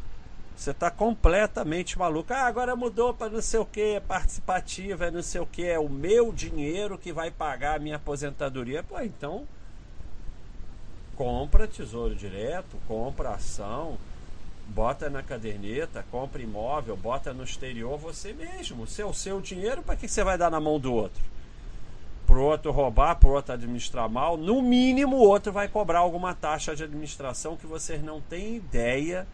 Você 0.55 0.71
está 0.71 0.89
completamente 0.89 1.99
maluco. 1.99 2.33
Ah, 2.33 2.47
agora 2.47 2.75
mudou 2.75 3.13
para 3.13 3.31
não 3.31 3.41
sei 3.41 3.59
o 3.59 3.65
que, 3.65 3.81
é 3.81 3.99
participativa, 3.99 5.05
é 5.05 5.11
não 5.11 5.21
sei 5.21 5.39
o 5.39 5.45
que, 5.45 5.65
é 5.65 5.79
o 5.79 5.87
meu 5.87 6.31
dinheiro 6.31 6.97
que 6.97 7.13
vai 7.13 7.29
pagar 7.29 7.75
a 7.75 7.79
minha 7.79 7.97
aposentadoria. 7.97 8.81
Pô, 8.81 8.99
então 8.99 9.47
compra 11.21 11.67
tesouro 11.67 12.15
direto, 12.15 12.77
compra 12.87 13.35
ação, 13.35 13.95
bota 14.69 15.07
na 15.07 15.21
caderneta, 15.21 16.03
compra 16.09 16.41
imóvel, 16.41 16.97
bota 16.97 17.31
no 17.31 17.43
exterior 17.43 17.95
você 17.95 18.33
mesmo. 18.33 18.85
O 18.85 18.87
seu, 18.87 19.13
seu 19.13 19.39
dinheiro, 19.39 19.83
para 19.83 19.95
que 19.95 20.07
você 20.07 20.23
vai 20.23 20.35
dar 20.35 20.49
na 20.49 20.59
mão 20.59 20.79
do 20.79 20.91
outro? 20.91 21.21
Para 22.25 22.39
o 22.39 22.43
outro 22.43 22.71
roubar, 22.71 23.17
para 23.17 23.29
o 23.29 23.33
outro 23.33 23.53
administrar 23.53 24.09
mal, 24.09 24.35
no 24.35 24.63
mínimo 24.63 25.15
o 25.17 25.19
outro 25.19 25.51
vai 25.51 25.67
cobrar 25.67 25.99
alguma 25.99 26.33
taxa 26.33 26.75
de 26.75 26.85
administração 26.85 27.55
que 27.55 27.67
vocês 27.67 28.01
não 28.01 28.19
têm 28.19 28.55
ideia 28.55 29.27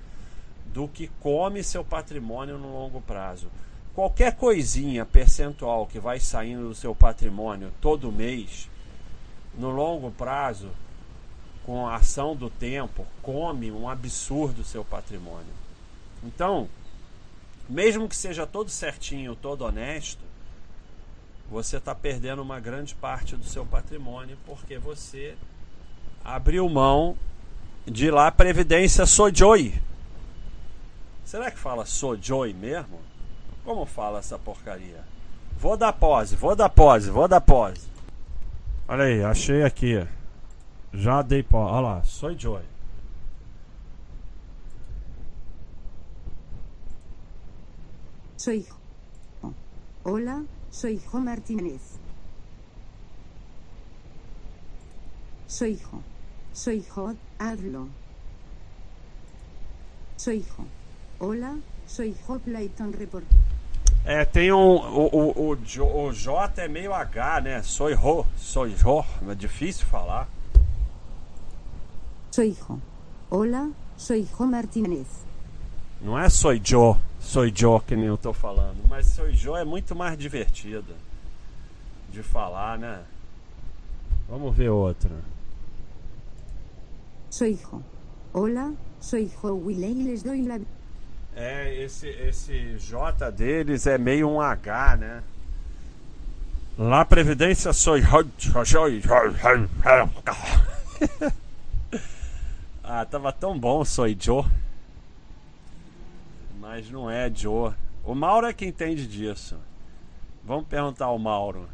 do 0.73 0.89
que 0.89 1.07
come 1.21 1.63
seu 1.63 1.85
patrimônio 1.85 2.57
no 2.57 2.69
longo 2.73 2.99
prazo. 2.99 3.47
Qualquer 3.95 4.35
coisinha 4.35 5.05
percentual 5.05 5.87
que 5.87 6.01
vai 6.01 6.19
saindo 6.19 6.67
do 6.67 6.75
seu 6.75 6.93
patrimônio 6.93 7.71
todo 7.79 8.11
mês, 8.11 8.69
no 9.57 9.69
longo 9.69 10.11
prazo, 10.11 10.69
com 11.67 11.85
a 11.85 11.97
ação 11.97 12.33
do 12.33 12.49
tempo, 12.49 13.05
come 13.21 13.69
um 13.69 13.89
absurdo 13.89 14.63
seu 14.63 14.85
patrimônio. 14.85 15.53
Então, 16.23 16.69
mesmo 17.67 18.07
que 18.07 18.15
seja 18.15 18.47
todo 18.47 18.69
certinho, 18.69 19.35
todo 19.35 19.65
honesto, 19.65 20.23
você 21.51 21.75
está 21.75 21.93
perdendo 21.93 22.41
uma 22.41 22.57
grande 22.61 22.95
parte 22.95 23.35
do 23.35 23.43
seu 23.43 23.65
patrimônio 23.65 24.37
porque 24.45 24.77
você 24.77 25.35
abriu 26.23 26.69
mão 26.69 27.17
de 27.85 28.09
lá 28.09 28.31
Previdência 28.31 29.05
Sojoi. 29.05 29.73
Será 31.25 31.51
que 31.51 31.59
fala 31.59 31.85
Sojoy 31.85 32.53
mesmo? 32.53 32.97
Como 33.65 33.85
fala 33.85 34.19
essa 34.19 34.39
porcaria? 34.39 35.03
Vou 35.59 35.75
dar 35.75 35.91
pose, 35.91 36.33
vou 36.37 36.55
dar 36.55 36.69
pose, 36.69 37.09
vou 37.09 37.27
dar 37.27 37.41
pose. 37.41 37.85
Olha 38.87 39.03
aí, 39.03 39.21
achei 39.21 39.63
aqui. 39.63 40.07
Já 40.93 41.21
dei 41.21 41.43
pose. 41.43 41.71
Olha 41.71 41.79
lá. 41.81 42.03
Soy 42.03 42.35
Jo. 42.35 42.59
Hola, 50.03 50.45
soy 50.71 50.99
Jo 50.99 51.19
Martínez. 51.19 51.99
Soy 55.47 55.75
Jo. 55.75 56.01
Soy 56.53 56.79
Jo, 56.81 57.15
hazlo. 57.39 57.89
Soy 60.17 60.39
Jo. 60.39 60.65
Olá, 61.19 61.57
sou 61.87 62.05
Layton 62.45 62.91
Report. 62.91 63.25
É, 64.05 64.23
tem 64.23 64.53
um. 64.53 64.57
O, 64.57 65.09
o, 65.11 65.51
o, 65.51 66.05
o 66.05 66.13
J 66.13 66.61
é 66.61 66.67
meio 66.67 66.93
H, 66.93 67.41
né? 67.41 67.63
Sou 67.63 67.93
Ro, 67.93 68.25
sou 68.37 68.65
Ro, 68.69 69.03
é 69.29 69.35
difícil 69.35 69.85
falar. 69.87 70.29
Jo. 72.45 72.79
Olá, 73.31 73.69
Jo 73.97 74.45
Martínez. 74.45 75.07
Não 75.99 76.17
é 76.17 76.29
sou 76.29 76.55
Joe, 76.63 76.95
sou 77.19 77.49
Joe 77.53 77.81
que 77.81 77.95
nem 77.95 78.05
eu 78.05 78.17
tô 78.17 78.31
falando, 78.31 78.77
mas 78.87 79.07
sou 79.07 79.31
Joe 79.31 79.59
é 79.59 79.65
muito 79.65 79.95
mais 79.95 80.17
divertido 80.17 80.93
de 82.11 82.21
falar, 82.21 82.77
né? 82.77 83.01
Vamos 84.29 84.55
ver 84.55 84.69
outra. 84.69 85.09
Soy 87.31 87.53
hijo. 87.53 87.81
Hola, 88.33 88.73
soy 88.99 89.23
hijo 89.23 89.55
Wiley 89.55 90.03
les 90.03 90.21
doy 90.21 90.43
la 90.43 90.59
É, 91.35 91.83
esse, 91.83 92.07
esse 92.07 92.77
J 92.77 93.31
deles 93.31 93.87
é 93.87 93.97
meio 93.97 94.29
um 94.29 94.39
H, 94.39 94.97
né? 94.97 95.23
Lá 96.77 97.03
Previdência 97.03 97.73
sou. 97.73 97.95
ah, 103.01 103.05
tava 103.05 103.31
tão 103.31 103.59
bom, 103.59 103.85
sou 103.85 104.07
Joe. 104.19 104.43
Mas 106.59 106.89
não 106.89 107.09
é 107.09 107.31
Joe. 107.33 107.73
O 108.03 108.15
Mauro 108.15 108.47
é 108.47 108.53
que 108.53 108.65
entende 108.65 109.05
disso. 109.05 109.55
Vamos 110.43 110.65
perguntar 110.67 111.05
ao 111.05 111.19
Mauro. 111.19 111.69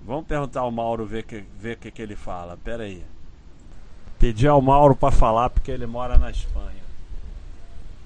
Vamos 0.00 0.26
perguntar 0.26 0.60
ao 0.60 0.70
Mauro 0.70 1.04
ver 1.04 1.24
que 1.24 1.44
ver 1.58 1.76
que 1.76 1.90
que 1.90 2.00
ele 2.00 2.16
fala. 2.16 2.56
Pera 2.56 2.84
aí. 2.84 3.04
Pedi 4.18 4.48
ao 4.48 4.62
Mauro 4.62 4.96
para 4.96 5.12
falar 5.12 5.50
porque 5.50 5.70
ele 5.70 5.84
mora 5.86 6.16
na 6.16 6.30
Espanha. 6.30 6.82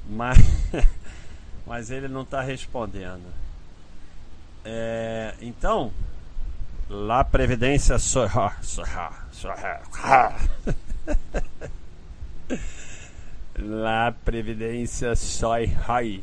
Mas, 0.09 0.39
mas 1.67 1.91
ele 1.91 2.09
não 2.09 2.23
está 2.23 2.41
respondendo. 2.41 3.33
É, 4.65 5.35
então, 5.41 5.93
lá 6.89 7.23
Previdência 7.23 7.99
Sorra. 7.99 8.57
Sorra. 8.63 9.13
Sorra. 9.31 9.83
Lá 13.59 14.13
Previdência 14.13 15.17
Soi 15.17 15.65
Rai. 15.67 16.23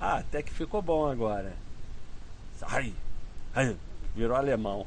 Ah, 0.00 0.18
até 0.18 0.42
que 0.42 0.52
ficou 0.52 0.80
bom 0.80 1.06
agora. 1.10 1.52
Sai. 2.58 2.94
Virou 4.14 4.36
alemão. 4.36 4.86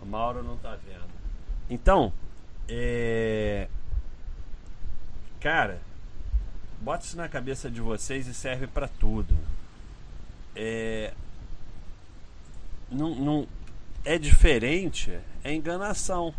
O 0.00 0.06
Mauro 0.06 0.42
não 0.42 0.56
tá 0.56 0.76
vendo. 0.76 1.08
Então, 1.70 2.12
é... 2.68 3.68
cara, 5.40 5.80
bota 6.80 7.04
isso 7.04 7.16
na 7.16 7.28
cabeça 7.28 7.70
de 7.70 7.80
vocês 7.80 8.26
e 8.26 8.34
serve 8.34 8.66
para 8.66 8.88
tudo. 8.88 9.36
É... 10.54 11.12
Não, 12.90 13.14
não... 13.14 13.48
É 14.04 14.18
diferente, 14.18 15.18
é 15.44 15.52
enganação. 15.52 16.34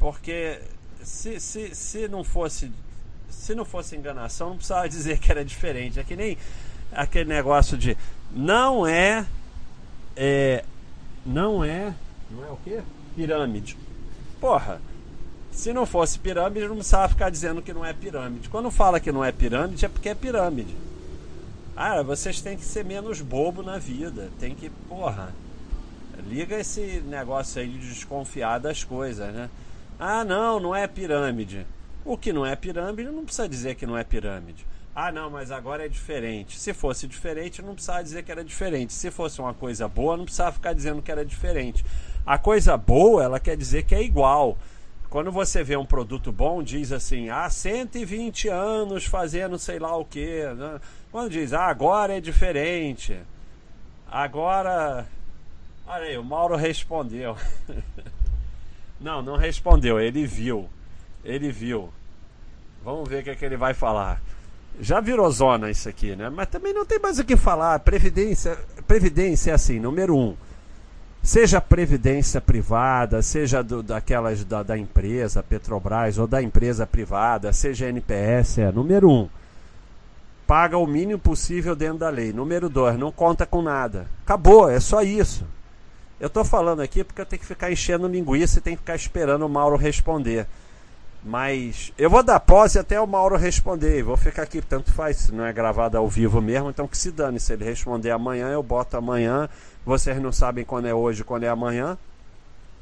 Porque 0.00 0.58
se, 1.04 1.38
se, 1.38 1.74
se 1.74 2.08
não 2.08 2.24
fosse 2.24 2.72
se 3.30 3.54
não 3.54 3.64
fosse 3.64 3.96
enganação, 3.96 4.50
não 4.50 4.56
precisava 4.56 4.86
dizer 4.90 5.18
que 5.18 5.30
era 5.30 5.44
diferente. 5.44 6.00
É 6.00 6.04
que 6.04 6.16
nem 6.16 6.36
aquele 6.92 7.28
negócio 7.28 7.78
de 7.78 7.96
não 8.32 8.86
é, 8.86 9.24
é 10.16 10.64
não 11.24 11.62
é, 11.62 11.94
não 12.30 12.44
é 12.44 12.50
o? 12.50 12.58
Pirâmide. 13.14 13.76
Porra, 14.40 14.80
se 15.50 15.72
não 15.72 15.84
fosse 15.84 16.18
pirâmide, 16.18 16.66
não 16.66 16.76
precisava 16.76 17.08
ficar 17.08 17.28
dizendo 17.30 17.60
que 17.60 17.72
não 17.72 17.84
é 17.84 17.92
pirâmide. 17.92 18.48
Quando 18.48 18.70
fala 18.70 19.00
que 19.00 19.12
não 19.12 19.24
é 19.24 19.32
pirâmide, 19.32 19.84
é 19.84 19.88
porque 19.88 20.08
é 20.08 20.14
pirâmide. 20.14 20.74
Ah, 21.76 22.02
vocês 22.02 22.40
têm 22.40 22.56
que 22.56 22.64
ser 22.64 22.84
menos 22.84 23.20
bobo 23.20 23.62
na 23.62 23.78
vida. 23.78 24.30
Tem 24.38 24.54
que, 24.54 24.70
porra, 24.88 25.34
liga 26.28 26.58
esse 26.58 27.02
negócio 27.06 27.60
aí 27.60 27.68
de 27.68 27.88
desconfiar 27.88 28.58
das 28.58 28.84
coisas, 28.84 29.32
né? 29.34 29.50
Ah, 30.00 30.24
não, 30.24 30.58
não 30.58 30.74
é 30.74 30.86
pirâmide. 30.86 31.66
O 32.06 32.16
que 32.16 32.32
não 32.32 32.46
é 32.46 32.56
pirâmide 32.56 33.10
não 33.10 33.22
precisa 33.22 33.46
dizer 33.46 33.74
que 33.74 33.84
não 33.84 33.98
é 33.98 34.02
pirâmide. 34.02 34.66
Ah, 34.96 35.12
não, 35.12 35.28
mas 35.28 35.50
agora 35.52 35.84
é 35.84 35.88
diferente. 35.88 36.58
Se 36.58 36.72
fosse 36.72 37.06
diferente, 37.06 37.60
não 37.60 37.74
precisava 37.74 38.02
dizer 38.02 38.22
que 38.22 38.32
era 38.32 38.42
diferente. 38.42 38.94
Se 38.94 39.10
fosse 39.10 39.40
uma 39.42 39.52
coisa 39.52 39.86
boa, 39.86 40.16
não 40.16 40.24
precisava 40.24 40.52
ficar 40.52 40.72
dizendo 40.72 41.02
que 41.02 41.12
era 41.12 41.22
diferente. 41.22 41.84
A 42.24 42.38
coisa 42.38 42.78
boa, 42.78 43.22
ela 43.22 43.38
quer 43.38 43.58
dizer 43.58 43.82
que 43.82 43.94
é 43.94 44.02
igual. 44.02 44.56
Quando 45.10 45.30
você 45.30 45.62
vê 45.62 45.76
um 45.76 45.84
produto 45.84 46.32
bom, 46.32 46.62
diz 46.62 46.92
assim, 46.92 47.28
há 47.28 47.44
ah, 47.44 47.50
120 47.50 48.48
anos 48.48 49.04
fazendo 49.04 49.58
sei 49.58 49.78
lá 49.78 49.94
o 49.96 50.04
que. 50.04 50.44
Né? 50.54 50.80
Quando 51.12 51.30
diz, 51.30 51.52
ah, 51.52 51.66
agora 51.66 52.16
é 52.16 52.20
diferente. 52.20 53.20
Agora. 54.10 55.06
Olha 55.86 56.04
aí, 56.04 56.16
o 56.16 56.24
Mauro 56.24 56.56
respondeu. 56.56 57.36
não, 59.00 59.22
não 59.22 59.36
respondeu, 59.36 59.98
ele 59.98 60.26
viu. 60.26 60.68
Ele 61.24 61.50
viu. 61.50 61.88
Vamos 62.84 63.08
ver 63.08 63.20
o 63.20 63.24
que, 63.24 63.30
é 63.30 63.34
que 63.34 63.44
ele 63.44 63.56
vai 63.56 63.74
falar. 63.74 64.20
Já 64.78 65.00
virou 65.00 65.30
zona 65.30 65.70
isso 65.70 65.88
aqui, 65.88 66.14
né? 66.14 66.30
Mas 66.30 66.48
também 66.48 66.72
não 66.72 66.86
tem 66.86 66.98
mais 66.98 67.18
o 67.18 67.24
que 67.24 67.36
falar. 67.36 67.78
Previdência, 67.80 68.58
previdência 68.86 69.50
é 69.50 69.54
assim, 69.54 69.78
número 69.78 70.16
um. 70.16 70.36
Seja 71.22 71.60
previdência 71.60 72.40
privada, 72.40 73.20
seja 73.20 73.62
do, 73.62 73.82
daquelas 73.82 74.42
da, 74.44 74.62
da 74.62 74.78
empresa, 74.78 75.42
Petrobras, 75.42 76.16
ou 76.16 76.26
da 76.26 76.42
empresa 76.42 76.86
privada, 76.86 77.52
seja 77.52 77.88
NPS, 77.88 78.58
é 78.58 78.72
número 78.72 79.10
um. 79.10 79.28
Paga 80.46 80.78
o 80.78 80.86
mínimo 80.86 81.18
possível 81.18 81.76
dentro 81.76 81.98
da 81.98 82.08
lei. 82.08 82.32
Número 82.32 82.68
dois, 82.70 82.98
não 82.98 83.12
conta 83.12 83.44
com 83.44 83.60
nada. 83.60 84.06
Acabou, 84.24 84.68
é 84.68 84.80
só 84.80 85.02
isso. 85.02 85.44
Eu 86.20 86.26
estou 86.26 86.44
falando 86.44 86.80
aqui 86.80 87.02
porque 87.02 87.22
eu 87.22 87.26
tenho 87.26 87.40
que 87.40 87.46
ficar 87.46 87.72
enchendo 87.72 88.06
linguiça 88.06 88.58
e 88.58 88.62
tenho 88.62 88.76
que 88.76 88.82
ficar 88.82 88.94
esperando 88.94 89.46
o 89.46 89.48
Mauro 89.48 89.76
responder. 89.76 90.46
Mas 91.24 91.94
eu 91.96 92.10
vou 92.10 92.22
dar 92.22 92.38
pause 92.40 92.78
até 92.78 93.00
o 93.00 93.06
Mauro 93.06 93.36
responder. 93.36 94.02
Vou 94.02 94.18
ficar 94.18 94.42
aqui, 94.42 94.60
tanto 94.60 94.92
faz, 94.92 95.16
se 95.16 95.32
não 95.32 95.46
é 95.46 95.52
gravado 95.52 95.96
ao 95.96 96.06
vivo 96.06 96.42
mesmo, 96.42 96.68
então 96.68 96.86
que 96.86 96.96
se 96.96 97.10
dane. 97.10 97.40
Se 97.40 97.54
ele 97.54 97.64
responder 97.64 98.10
amanhã, 98.10 98.48
eu 98.48 98.62
boto 98.62 98.98
amanhã. 98.98 99.48
Vocês 99.84 100.20
não 100.20 100.30
sabem 100.30 100.62
quando 100.62 100.86
é 100.86 100.94
hoje, 100.94 101.24
quando 101.24 101.44
é 101.44 101.48
amanhã. 101.48 101.96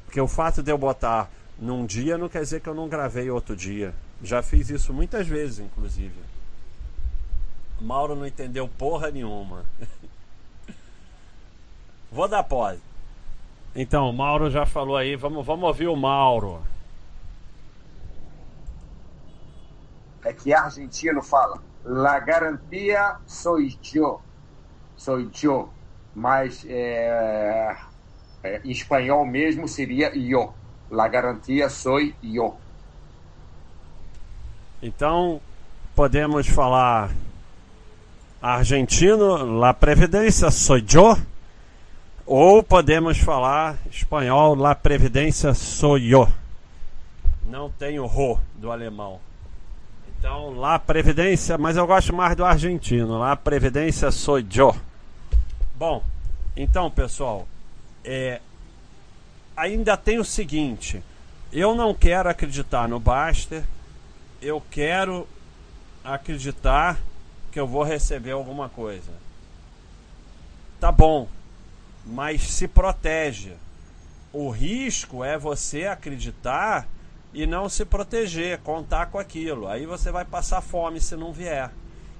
Porque 0.05 0.19
o 0.19 0.27
fato 0.27 0.61
de 0.61 0.71
eu 0.71 0.77
botar 0.77 1.31
num 1.57 1.85
dia 1.85 2.17
não 2.17 2.27
quer 2.27 2.41
dizer 2.41 2.59
que 2.59 2.67
eu 2.67 2.75
não 2.75 2.89
gravei 2.89 3.29
outro 3.29 3.55
dia. 3.55 3.93
Já 4.21 4.41
fiz 4.41 4.69
isso 4.69 4.93
muitas 4.93 5.27
vezes, 5.27 5.59
inclusive. 5.59 6.19
Mauro 7.79 8.15
não 8.15 8.27
entendeu 8.27 8.67
porra 8.67 9.11
nenhuma. 9.11 9.63
Vou 12.11 12.27
dar 12.27 12.43
pause. 12.43 12.88
Então, 13.81 14.09
o 14.09 14.13
Mauro 14.13 14.49
já 14.49 14.65
falou 14.65 14.97
aí, 14.97 15.15
vamos, 15.15 15.45
vamos 15.45 15.65
ouvir 15.65 15.87
o 15.87 15.95
Mauro. 15.95 16.59
é 20.25 20.33
que 20.33 20.53
argentino 20.53 21.21
fala 21.21 21.61
la 21.85 22.19
garantia 22.19 23.15
soy 23.25 23.77
yo, 23.81 24.19
soy 24.97 25.29
yo, 25.33 25.69
mas 26.13 26.65
é, 26.67 27.75
é, 28.43 28.61
em 28.63 28.71
espanhol 28.71 29.25
mesmo 29.25 29.67
seria 29.67 30.15
yo, 30.15 30.53
la 30.91 31.07
garantia 31.07 31.69
soy 31.69 32.13
yo. 32.21 32.57
Então 34.81 35.41
podemos 35.95 36.47
falar 36.47 37.11
argentino, 38.41 39.59
la 39.59 39.73
previdência 39.73 40.51
soy 40.51 40.85
yo, 40.87 41.17
ou 42.29 42.61
podemos 42.61 43.17
falar 43.17 43.79
espanhol, 43.91 44.53
la 44.53 44.75
previdência 44.75 45.51
soy 45.55 46.11
yo. 46.11 46.27
Não 47.47 47.71
tem 47.71 47.97
o 47.99 48.05
ro 48.05 48.39
do 48.53 48.71
alemão. 48.71 49.19
Então, 50.07 50.53
lá 50.53 50.77
Previdência, 50.77 51.57
mas 51.57 51.75
eu 51.75 51.87
gosto 51.87 52.13
mais 52.13 52.35
do 52.35 52.45
argentino. 52.45 53.17
Lá 53.17 53.35
Previdência 53.35 54.11
sou 54.11 54.37
eu. 54.37 54.75
Bom, 55.73 56.03
então 56.55 56.91
pessoal, 56.91 57.47
é, 58.05 58.39
ainda 59.57 59.97
tem 59.97 60.19
o 60.19 60.23
seguinte: 60.23 61.01
eu 61.51 61.73
não 61.73 61.95
quero 61.95 62.29
acreditar 62.29 62.87
no 62.87 62.99
Baster, 62.99 63.63
eu 64.39 64.61
quero 64.69 65.27
acreditar 66.03 66.99
que 67.51 67.59
eu 67.59 67.65
vou 67.65 67.81
receber 67.81 68.31
alguma 68.31 68.69
coisa. 68.69 69.11
Tá 70.79 70.91
bom, 70.91 71.27
mas 72.09 72.41
se 72.41 72.67
protege. 72.67 73.53
O 74.33 74.49
risco 74.49 75.23
é 75.23 75.37
você 75.37 75.85
acreditar 75.85 76.87
e 77.33 77.45
não 77.45 77.69
se 77.69 77.85
proteger, 77.85 78.59
contar 78.59 79.07
com 79.07 79.19
aquilo. 79.19 79.67
Aí 79.67 79.85
você 79.85 80.11
vai 80.11 80.25
passar 80.25 80.61
fome 80.61 80.99
se 80.99 81.15
não 81.15 81.31
vier. 81.31 81.71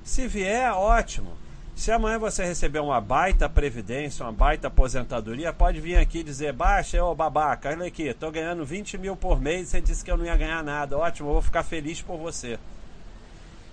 Se 0.03 0.27
vier, 0.27 0.71
ótimo. 0.71 1.37
Se 1.75 1.91
amanhã 1.91 2.19
você 2.19 2.43
receber 2.43 2.79
uma 2.79 2.99
baita 2.99 3.47
previdência, 3.47 4.25
uma 4.25 4.33
baita 4.33 4.67
aposentadoria, 4.67 5.53
pode 5.53 5.79
vir 5.79 5.95
aqui 5.95 6.21
dizer: 6.23 6.51
Baixa, 6.51 7.03
ô 7.03 7.15
babaca, 7.15 7.69
olha 7.69 7.87
aqui, 7.87 8.13
tô 8.13 8.29
ganhando 8.29 8.65
20 8.65 8.97
mil 8.97 9.15
por 9.15 9.39
mês 9.39 9.69
você 9.69 9.79
disse 9.79 10.03
que 10.03 10.11
eu 10.11 10.17
não 10.17 10.25
ia 10.25 10.35
ganhar 10.35 10.61
nada. 10.61 10.97
Ótimo, 10.97 11.29
eu 11.29 11.33
vou 11.33 11.41
ficar 11.41 11.63
feliz 11.63 12.01
por 12.01 12.17
você. 12.17 12.59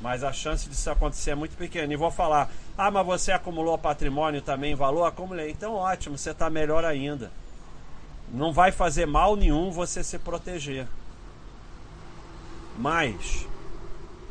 Mas 0.00 0.22
a 0.22 0.32
chance 0.32 0.68
disso 0.68 0.90
acontecer 0.90 1.30
é 1.30 1.35
muito 1.35 1.56
pequena. 1.56 1.92
E 1.92 1.96
vou 1.96 2.11
falar: 2.11 2.50
Ah, 2.76 2.90
mas 2.90 3.06
você 3.06 3.32
acumulou 3.32 3.78
patrimônio 3.78 4.42
também, 4.42 4.74
valor? 4.74 5.04
Acumulei. 5.04 5.50
Então, 5.50 5.74
ótimo, 5.74 6.18
você 6.18 6.30
está 6.30 6.50
melhor 6.50 6.85
ainda. 6.85 7.30
Não 8.32 8.52
vai 8.52 8.72
fazer 8.72 9.06
mal 9.06 9.37
nenhum 9.37 9.70
você 9.70 10.02
se 10.04 10.18
proteger. 10.18 10.87
Mas 12.76 13.46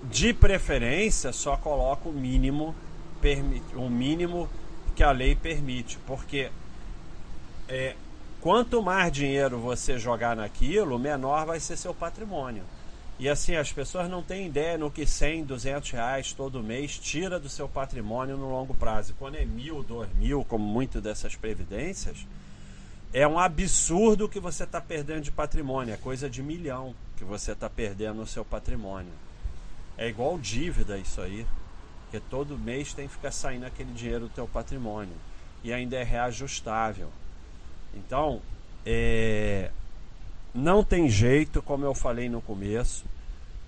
de 0.03 0.33
preferência, 0.33 1.31
só 1.33 1.57
coloca 1.57 2.07
o 2.07 2.13
mínimo, 2.13 2.75
o 3.75 3.89
mínimo 3.89 4.49
que 4.95 5.03
a 5.03 5.11
lei 5.11 5.35
permite, 5.35 5.97
porque 6.05 6.51
é, 7.67 7.95
quanto 8.39 8.81
mais 8.81 9.11
dinheiro 9.11 9.57
você 9.57 9.97
jogar 9.97 10.35
naquilo, 10.35 10.99
menor 10.99 11.45
vai 11.45 11.59
ser 11.59 11.75
seu 11.75 11.93
patrimônio. 11.93 12.63
E 13.17 13.29
assim, 13.29 13.55
as 13.55 13.71
pessoas 13.71 14.09
não 14.09 14.21
têm 14.21 14.47
ideia 14.47 14.77
no 14.77 14.91
que 14.91 15.05
100, 15.05 15.45
200 15.45 15.91
reais 15.91 16.33
todo 16.33 16.61
mês 16.61 16.97
tira 16.99 17.39
do 17.39 17.47
seu 17.47 17.67
patrimônio 17.67 18.35
no 18.35 18.49
longo 18.49 18.73
prazo. 18.73 19.15
Quando 19.17 19.35
é 19.35 19.45
mil, 19.45 19.81
dois 19.83 20.13
mil, 20.15 20.43
como 20.43 20.65
muito 20.65 20.99
dessas 20.99 21.33
previdências, 21.35 22.27
é 23.13 23.25
um 23.25 23.39
absurdo 23.39 24.27
que 24.27 24.39
você 24.39 24.65
está 24.65 24.81
perdendo 24.81 25.21
de 25.21 25.31
patrimônio. 25.31 25.93
É 25.93 25.97
coisa 25.97 26.29
de 26.29 26.43
milhão 26.43 26.93
que 27.15 27.23
você 27.23 27.53
está 27.53 27.69
perdendo 27.69 28.17
no 28.17 28.27
seu 28.27 28.43
patrimônio. 28.43 29.13
É 29.97 30.09
igual 30.09 30.37
dívida 30.37 30.97
isso 30.97 31.21
aí. 31.21 31.47
Porque 32.03 32.19
todo 32.29 32.57
mês 32.57 32.93
tem 32.93 33.07
que 33.07 33.13
ficar 33.13 33.31
saindo 33.31 33.65
aquele 33.65 33.93
dinheiro 33.93 34.27
do 34.27 34.29
teu 34.29 34.45
patrimônio. 34.45 35.15
E 35.63 35.71
ainda 35.71 35.95
é 35.95 36.03
reajustável. 36.03 37.09
Então, 37.93 38.41
é, 38.85 39.71
não 40.55 40.85
tem 40.85 41.09
jeito, 41.09 41.61
como 41.61 41.83
eu 41.83 41.93
falei 41.93 42.29
no 42.29 42.41
começo. 42.41 43.03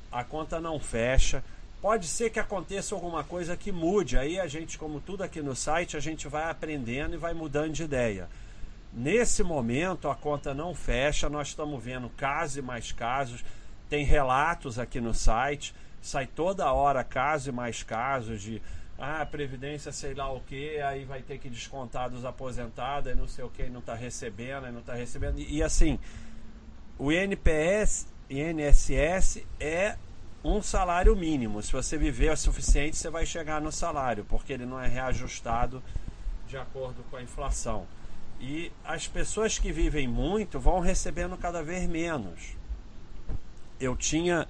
A 0.10 0.24
conta 0.24 0.62
não 0.62 0.80
fecha. 0.80 1.44
Pode 1.82 2.08
ser 2.08 2.30
que 2.30 2.40
aconteça 2.40 2.96
alguma 2.96 3.26
coisa 3.26 3.58
que 3.58 3.74
mude. 3.74 4.18
Aí 4.18 4.40
a 4.40 4.48
gente, 4.48 4.78
como 4.78 5.02
tudo 5.02 5.22
aqui 5.22 5.42
no 5.42 5.54
site, 5.54 5.98
a 5.98 6.00
gente 6.00 6.30
vai 6.30 6.50
aprendendo 6.50 7.14
e 7.14 7.18
vai 7.18 7.34
mudando 7.34 7.74
de 7.74 7.84
ideia. 7.84 8.30
Nesse 8.94 9.44
momento 9.44 10.10
a 10.10 10.16
conta 10.16 10.54
não 10.54 10.74
fecha, 10.74 11.30
nós 11.30 11.50
estamos 11.50 11.84
vendo 11.84 12.10
casos 12.10 12.58
e 12.58 12.62
mais 12.62 12.94
casos, 12.94 13.44
tem 13.90 14.06
relatos 14.06 14.80
aqui 14.80 15.02
no 15.02 15.14
site, 15.14 15.76
sai 16.02 16.26
toda 16.26 16.72
hora 16.72 17.04
casos 17.04 17.48
e 17.48 17.52
mais 17.52 17.84
casos 17.84 18.42
de 18.42 18.62
ah, 18.98 19.26
previdência 19.26 19.92
sei 19.92 20.16
lá 20.16 20.32
o 20.32 20.40
que, 20.40 20.80
aí 20.80 21.04
vai 21.04 21.22
ter 21.22 21.38
que 21.38 21.50
descontar 21.50 22.10
dos 22.10 22.26
aposentados, 22.26 23.16
não 23.16 23.28
sei 23.28 23.44
o 23.44 23.50
que, 23.50 23.70
não 23.70 23.82
está 23.82 23.94
recebendo, 23.94 24.72
não 24.72 24.80
está 24.80 24.94
recebendo. 24.94 25.38
E, 25.38 25.58
e 25.58 25.64
assim, 25.64 26.00
o 27.00 27.12
INPS, 27.12 28.08
INSS 28.30 29.44
é 29.60 29.98
um 30.44 30.62
salário 30.62 31.16
mínimo. 31.16 31.62
Se 31.62 31.72
você 31.72 31.98
viver 31.98 32.32
o 32.32 32.38
suficiente, 32.38 32.98
você 32.98 33.10
vai 33.10 33.26
chegar 33.26 33.62
no 33.62 33.72
salário, 33.72 34.26
porque 34.26 34.54
ele 34.54 34.66
não 34.66 34.80
é 34.80 34.88
reajustado 34.88 35.84
de 36.48 36.58
acordo 36.58 37.04
com 37.10 37.18
a 37.18 37.22
inflação. 37.22 37.86
E 38.40 38.72
as 38.84 39.08
pessoas 39.08 39.58
que 39.60 39.72
vivem 39.72 40.08
muito 40.08 40.60
vão 40.60 40.80
recebendo 40.80 41.38
cada 41.38 41.64
vez 41.64 41.88
menos. 41.88 42.56
Eu 43.80 43.96
tinha 43.96 44.48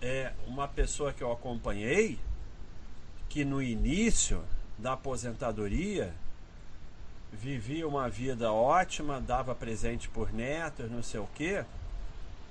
é, 0.00 0.32
uma 0.46 0.68
pessoa 0.68 1.12
que 1.12 1.22
eu 1.22 1.32
acompanhei 1.32 2.18
que 3.28 3.44
no 3.44 3.62
início 3.62 4.42
da 4.78 4.92
aposentadoria 4.92 6.14
vivia 7.32 7.88
uma 7.88 8.08
vida 8.08 8.52
ótima, 8.52 9.20
dava 9.20 9.54
presente 9.54 10.08
por 10.08 10.32
netos, 10.32 10.90
não 10.90 11.02
sei 11.02 11.20
o 11.20 11.28
quê. 11.34 11.64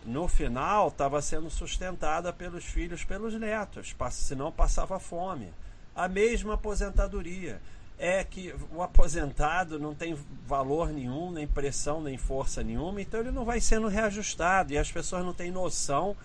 No 0.05 0.27
final 0.27 0.87
estava 0.87 1.21
sendo 1.21 1.49
sustentada 1.49 2.33
pelos 2.33 2.65
filhos, 2.65 3.03
pelos 3.03 3.35
netos, 3.35 3.95
senão 4.11 4.51
passava 4.51 4.99
fome. 4.99 5.53
A 5.95 6.07
mesma 6.07 6.55
aposentadoria 6.55 7.61
é 7.99 8.23
que 8.23 8.51
o 8.73 8.81
aposentado 8.81 9.77
não 9.77 9.93
tem 9.93 10.17
valor 10.47 10.89
nenhum, 10.89 11.29
nem 11.31 11.45
pressão, 11.45 12.01
nem 12.01 12.17
força 12.17 12.63
nenhuma, 12.63 12.99
então 12.99 13.19
ele 13.19 13.29
não 13.29 13.45
vai 13.45 13.61
sendo 13.61 13.87
reajustado 13.87 14.73
e 14.73 14.77
as 14.77 14.91
pessoas 14.91 15.23
não 15.23 15.33
têm 15.33 15.51
noção 15.51 16.15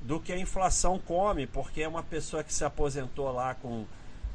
do 0.00 0.18
que 0.18 0.32
a 0.32 0.38
inflação 0.38 0.98
come, 0.98 1.46
porque 1.46 1.82
é 1.82 1.88
uma 1.88 2.02
pessoa 2.02 2.42
que 2.42 2.52
se 2.52 2.64
aposentou 2.64 3.30
lá 3.30 3.54
com 3.54 3.84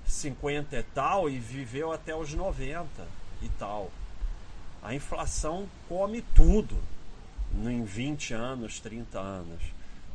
50 0.05 0.77
e 0.77 0.83
tal 0.83 1.27
e 1.27 1.39
viveu 1.39 1.91
até 1.91 2.15
os 2.15 2.31
90 2.33 2.87
e 3.41 3.49
tal. 3.49 3.89
A 4.83 4.93
inflação 4.93 5.67
come 5.89 6.21
tudo 6.21 6.77
em 7.53 7.83
20 7.83 8.33
anos, 8.33 8.79
30 8.79 9.19
anos. 9.19 9.61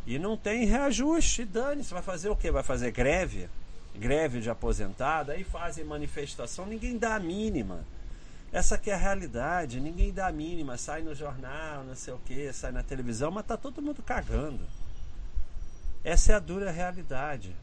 E 0.07 0.19
não 0.19 0.37
tem 0.37 0.67
reajuste, 0.67 1.45
dane, 1.45 1.85
você 1.85 1.95
vai 1.95 2.03
fazer 2.03 2.29
o 2.29 2.37
quê? 2.37 2.51
Vai 2.51 2.63
fazer 2.63 2.91
greve? 2.91 3.49
greve 3.95 4.41
de 4.41 4.51
aposentado, 4.51 5.33
aí 5.33 5.45
fazem 5.45 5.85
manifestação, 5.85 6.67
ninguém 6.67 6.99
dá 6.99 7.17
a 7.17 7.21
mínima. 7.21 7.85
Essa 8.53 8.77
que 8.77 8.91
é 8.91 8.95
a 8.95 8.99
realidade, 8.99 9.81
ninguém 9.81 10.13
dá 10.13 10.27
a 10.27 10.33
mínima, 10.33 10.77
sai 10.77 11.03
no 11.03 11.15
jornal, 11.15 11.85
não 11.85 11.95
sei 11.95 12.13
o 12.13 12.19
que, 12.19 12.53
sai 12.53 12.71
na 12.71 12.83
televisão, 12.83 13.31
mas 13.31 13.47
tá 13.47 13.57
todo 13.57 13.81
mundo 13.81 14.03
cagando. 14.03 14.61
Essa 16.05 16.33
é 16.33 16.35
a 16.35 16.39
dura 16.39 16.71
realidade. 16.71 17.55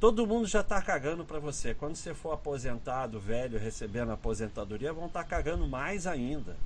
Todo 0.00 0.26
mundo 0.26 0.46
já 0.46 0.60
está 0.60 0.82
cagando 0.82 1.24
para 1.24 1.38
você. 1.38 1.72
Quando 1.72 1.94
você 1.94 2.12
for 2.12 2.32
aposentado, 2.32 3.20
velho, 3.20 3.58
recebendo 3.58 4.10
aposentadoria, 4.10 4.92
vão 4.92 5.06
estar 5.06 5.22
tá 5.22 5.28
cagando 5.28 5.68
mais 5.68 6.06
ainda. 6.06 6.56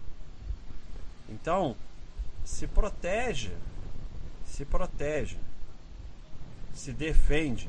Então, 1.29 1.77
se 2.49 2.67
protege. 2.67 3.51
Se 4.47 4.65
protege. 4.65 5.37
Se 6.75 6.93
defende. 6.93 7.69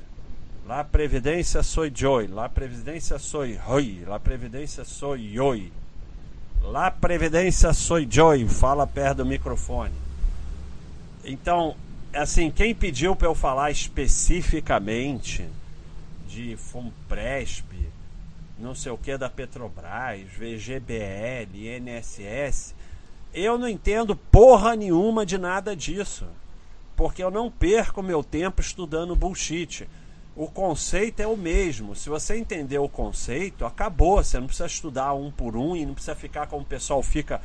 La 0.65 0.83
previdência 0.83 1.63
soy 1.63 1.91
joy, 1.93 2.27
la 2.27 2.47
previdência 2.47 3.17
soy 3.17 3.57
roi, 3.57 4.03
la 4.07 4.19
previdência 4.19 4.85
soy 4.85 5.37
oi. 5.39 5.71
La 6.61 6.91
previdência 6.91 7.73
soy 7.73 8.07
joy, 8.09 8.47
fala 8.47 8.85
perto 8.85 9.17
do 9.17 9.25
microfone. 9.25 9.93
Então, 11.23 11.75
assim, 12.13 12.51
quem 12.51 12.75
pediu 12.75 13.15
para 13.15 13.27
eu 13.27 13.35
falar 13.35 13.71
especificamente 13.71 15.47
de 16.27 16.55
Fumpresp, 16.55 17.65
não 18.59 18.75
sei 18.75 18.91
o 18.91 18.97
que 18.97 19.17
da 19.17 19.29
Petrobras, 19.29 20.21
VGBL, 20.37 21.55
INSS, 21.55 22.75
eu 23.33 23.57
não 23.57 23.67
entendo 23.67 24.15
porra 24.15 24.75
nenhuma 24.75 25.25
de 25.25 25.37
nada 25.37 25.75
disso. 25.75 26.25
Porque 26.95 27.23
eu 27.23 27.31
não 27.31 27.49
perco 27.49 28.03
meu 28.03 28.23
tempo 28.23 28.61
estudando 28.61 29.15
bullshit 29.15 29.87
o 30.39 30.47
conceito 30.47 31.19
é 31.19 31.27
o 31.27 31.35
mesmo. 31.35 31.93
Se 31.97 32.07
você 32.07 32.37
entender 32.37 32.77
o 32.77 32.87
conceito, 32.87 33.65
acabou. 33.65 34.23
Você 34.23 34.39
não 34.39 34.47
precisa 34.47 34.67
estudar 34.67 35.13
um 35.13 35.29
por 35.29 35.57
um 35.57 35.75
e 35.75 35.85
não 35.85 35.93
precisa 35.93 36.15
ficar 36.15 36.47
como 36.47 36.61
o 36.61 36.65
pessoal 36.65 37.03
fica 37.03 37.41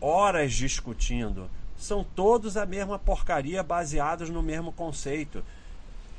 horas 0.00 0.52
discutindo. 0.52 1.48
São 1.78 2.02
todos 2.02 2.56
a 2.56 2.66
mesma 2.66 2.98
porcaria 2.98 3.62
baseados 3.62 4.28
no 4.28 4.42
mesmo 4.42 4.72
conceito. 4.72 5.40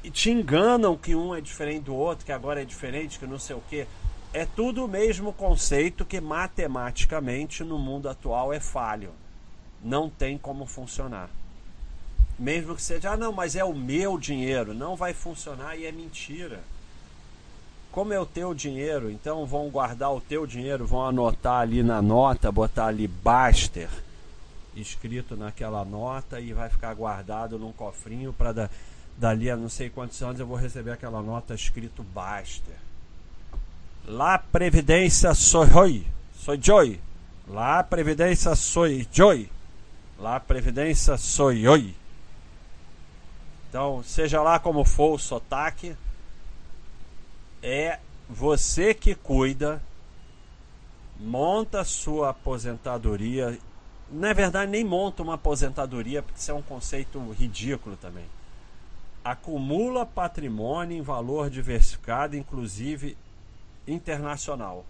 E 0.01 0.09
te 0.09 0.31
enganam 0.31 0.95
que 0.95 1.13
um 1.13 1.35
é 1.35 1.41
diferente 1.41 1.81
do 1.81 1.95
outro, 1.95 2.25
que 2.25 2.31
agora 2.31 2.61
é 2.61 2.65
diferente, 2.65 3.19
que 3.19 3.27
não 3.27 3.37
sei 3.37 3.57
o 3.57 3.63
que. 3.69 3.85
É 4.37 4.45
tudo 4.45 4.85
o 4.85 4.87
mesmo 4.87 5.33
conceito 5.33 6.05
que 6.05 6.21
matematicamente 6.21 7.63
no 7.63 7.79
mundo 7.79 8.07
atual 8.07 8.53
é 8.53 8.59
falho. 8.59 9.09
Não 9.83 10.11
tem 10.11 10.37
como 10.37 10.67
funcionar. 10.67 11.27
Mesmo 12.37 12.75
que 12.75 12.81
seja, 12.83 13.13
ah, 13.13 13.17
não, 13.17 13.31
mas 13.31 13.55
é 13.55 13.63
o 13.63 13.73
meu 13.73 14.15
dinheiro, 14.15 14.75
não 14.75 14.95
vai 14.95 15.11
funcionar 15.11 15.75
e 15.75 15.87
é 15.87 15.91
mentira. 15.91 16.59
Como 17.91 18.13
é 18.13 18.19
o 18.19 18.27
teu 18.27 18.53
dinheiro, 18.53 19.09
então 19.09 19.43
vão 19.43 19.71
guardar 19.71 20.13
o 20.13 20.21
teu 20.21 20.45
dinheiro, 20.45 20.85
vão 20.85 21.07
anotar 21.07 21.61
ali 21.61 21.81
na 21.81 21.99
nota, 21.99 22.51
botar 22.51 22.85
ali 22.85 23.07
Baster 23.07 23.89
escrito 24.75 25.35
naquela 25.35 25.83
nota 25.83 26.39
e 26.39 26.53
vai 26.53 26.69
ficar 26.69 26.93
guardado 26.93 27.57
num 27.57 27.71
cofrinho 27.71 28.31
para 28.31 28.51
da, 28.51 28.69
dali 29.17 29.49
a 29.49 29.57
não 29.57 29.67
sei 29.67 29.89
quantos 29.89 30.21
anos 30.21 30.39
eu 30.39 30.45
vou 30.45 30.57
receber 30.57 30.91
aquela 30.91 31.23
nota 31.23 31.55
escrito 31.55 32.03
Baster. 32.03 32.85
Lá 34.07 34.37
Previdência 34.37 35.33
Soy, 35.33 36.07
Soy 36.33 36.57
Joy. 36.61 37.01
Lá 37.45 37.83
Previdência 37.83 38.55
Soy 38.55 39.05
Joy. 39.11 39.51
Lá 40.17 40.39
Previdência 40.39 41.17
Soy 41.17 41.67
Oi. 41.67 41.93
Então, 43.67 44.01
seja 44.03 44.41
lá 44.41 44.59
como 44.59 44.85
for 44.85 45.15
o 45.15 45.19
sotaque, 45.19 45.93
é 47.61 47.99
você 48.29 48.93
que 48.93 49.13
cuida, 49.13 49.83
monta 51.19 51.83
sua 51.83 52.29
aposentadoria. 52.29 53.59
Na 54.09 54.31
verdade, 54.31 54.71
nem 54.71 54.85
monta 54.85 55.21
uma 55.21 55.33
aposentadoria, 55.33 56.23
porque 56.23 56.39
isso 56.39 56.49
é 56.49 56.53
um 56.53 56.61
conceito 56.61 57.19
ridículo 57.31 57.97
também. 57.97 58.25
Acumula 59.21 60.05
patrimônio 60.05 60.97
em 60.97 61.01
valor 61.01 61.49
diversificado, 61.49 62.37
inclusive 62.37 63.17
internacional. 63.87 64.85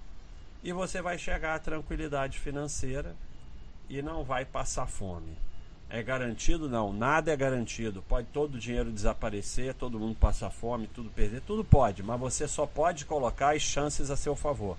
E 0.63 0.73
você 0.73 1.01
vai 1.01 1.17
chegar 1.17 1.55
à 1.55 1.59
tranquilidade 1.59 2.39
financeira 2.39 3.15
e 3.89 4.01
não 4.01 4.23
vai 4.23 4.43
passar 4.43 4.87
fome. 4.87 5.37
É 5.89 6.03
garantido? 6.03 6.67
Não, 6.67 6.91
nada 6.91 7.31
é 7.31 7.37
garantido. 7.37 8.03
Pode 8.09 8.27
todo 8.33 8.55
o 8.55 8.59
dinheiro 8.59 8.91
desaparecer, 8.91 9.73
todo 9.73 9.99
mundo 9.99 10.17
passar 10.19 10.49
fome, 10.49 10.87
tudo 10.87 11.09
perder, 11.09 11.41
tudo 11.41 11.63
pode, 11.63 12.03
mas 12.03 12.19
você 12.19 12.47
só 12.47 12.65
pode 12.65 13.05
colocar 13.05 13.55
as 13.55 13.61
chances 13.61 14.11
a 14.11 14.17
seu 14.17 14.35
favor. 14.35 14.77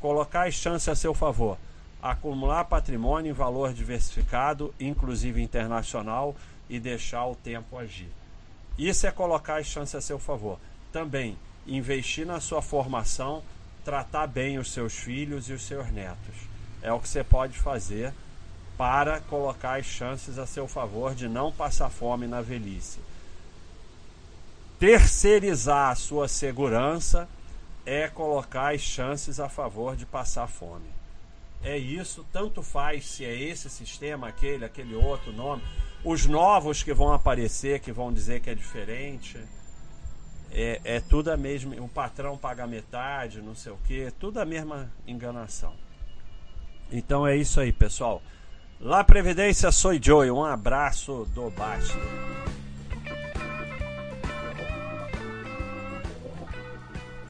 Colocar 0.00 0.46
as 0.46 0.54
chances 0.54 0.88
a 0.88 0.94
seu 0.94 1.12
favor. 1.12 1.58
Acumular 2.00 2.64
patrimônio 2.64 3.30
em 3.30 3.34
valor 3.34 3.74
diversificado, 3.74 4.72
inclusive 4.80 5.42
internacional, 5.42 6.34
e 6.70 6.78
deixar 6.78 7.26
o 7.26 7.34
tempo 7.34 7.76
agir. 7.76 8.08
Isso 8.78 9.06
é 9.06 9.10
colocar 9.10 9.56
as 9.56 9.66
chances 9.66 9.96
a 9.96 10.00
seu 10.00 10.18
favor. 10.18 10.58
Também 10.92 11.36
investir 11.68 12.26
na 12.26 12.40
sua 12.40 12.62
formação, 12.62 13.42
tratar 13.84 14.26
bem 14.26 14.58
os 14.58 14.72
seus 14.72 14.94
filhos 14.94 15.48
e 15.48 15.52
os 15.52 15.62
seus 15.62 15.90
netos. 15.90 16.34
É 16.82 16.92
o 16.92 16.98
que 16.98 17.08
você 17.08 17.22
pode 17.22 17.58
fazer 17.58 18.12
para 18.76 19.20
colocar 19.20 19.78
as 19.78 19.86
chances 19.86 20.38
a 20.38 20.46
seu 20.46 20.66
favor 20.68 21.14
de 21.14 21.28
não 21.28 21.52
passar 21.52 21.90
fome 21.90 22.26
na 22.26 22.40
velhice. 22.40 23.00
Terceirizar 24.78 25.90
a 25.90 25.94
sua 25.96 26.28
segurança 26.28 27.28
é 27.84 28.06
colocar 28.06 28.74
as 28.74 28.80
chances 28.80 29.40
a 29.40 29.48
favor 29.48 29.96
de 29.96 30.06
passar 30.06 30.46
fome. 30.46 30.86
É 31.62 31.76
isso, 31.76 32.24
tanto 32.32 32.62
faz 32.62 33.04
se 33.04 33.24
é 33.24 33.34
esse 33.34 33.68
sistema, 33.68 34.28
aquele, 34.28 34.64
aquele 34.64 34.94
outro 34.94 35.32
nome. 35.32 35.62
Os 36.04 36.26
novos 36.26 36.84
que 36.84 36.94
vão 36.94 37.12
aparecer, 37.12 37.80
que 37.80 37.90
vão 37.90 38.12
dizer 38.12 38.40
que 38.40 38.50
é 38.50 38.54
diferente, 38.54 39.38
é, 40.52 40.80
é 40.84 41.00
tudo 41.00 41.30
a 41.30 41.36
mesma. 41.36 41.74
O 41.76 41.88
patrão 41.88 42.36
paga 42.36 42.66
metade, 42.66 43.40
não 43.40 43.54
sei 43.54 43.72
o 43.72 43.78
que, 43.86 44.10
tudo 44.18 44.40
a 44.40 44.44
mesma 44.44 44.90
enganação. 45.06 45.72
Então 46.90 47.26
é 47.26 47.36
isso 47.36 47.60
aí, 47.60 47.72
pessoal. 47.72 48.22
La 48.80 49.02
Previdência, 49.04 49.70
sou 49.72 50.00
Joey. 50.00 50.30
Um 50.30 50.44
abraço 50.44 51.26
do 51.34 51.50
Basti. 51.50 51.98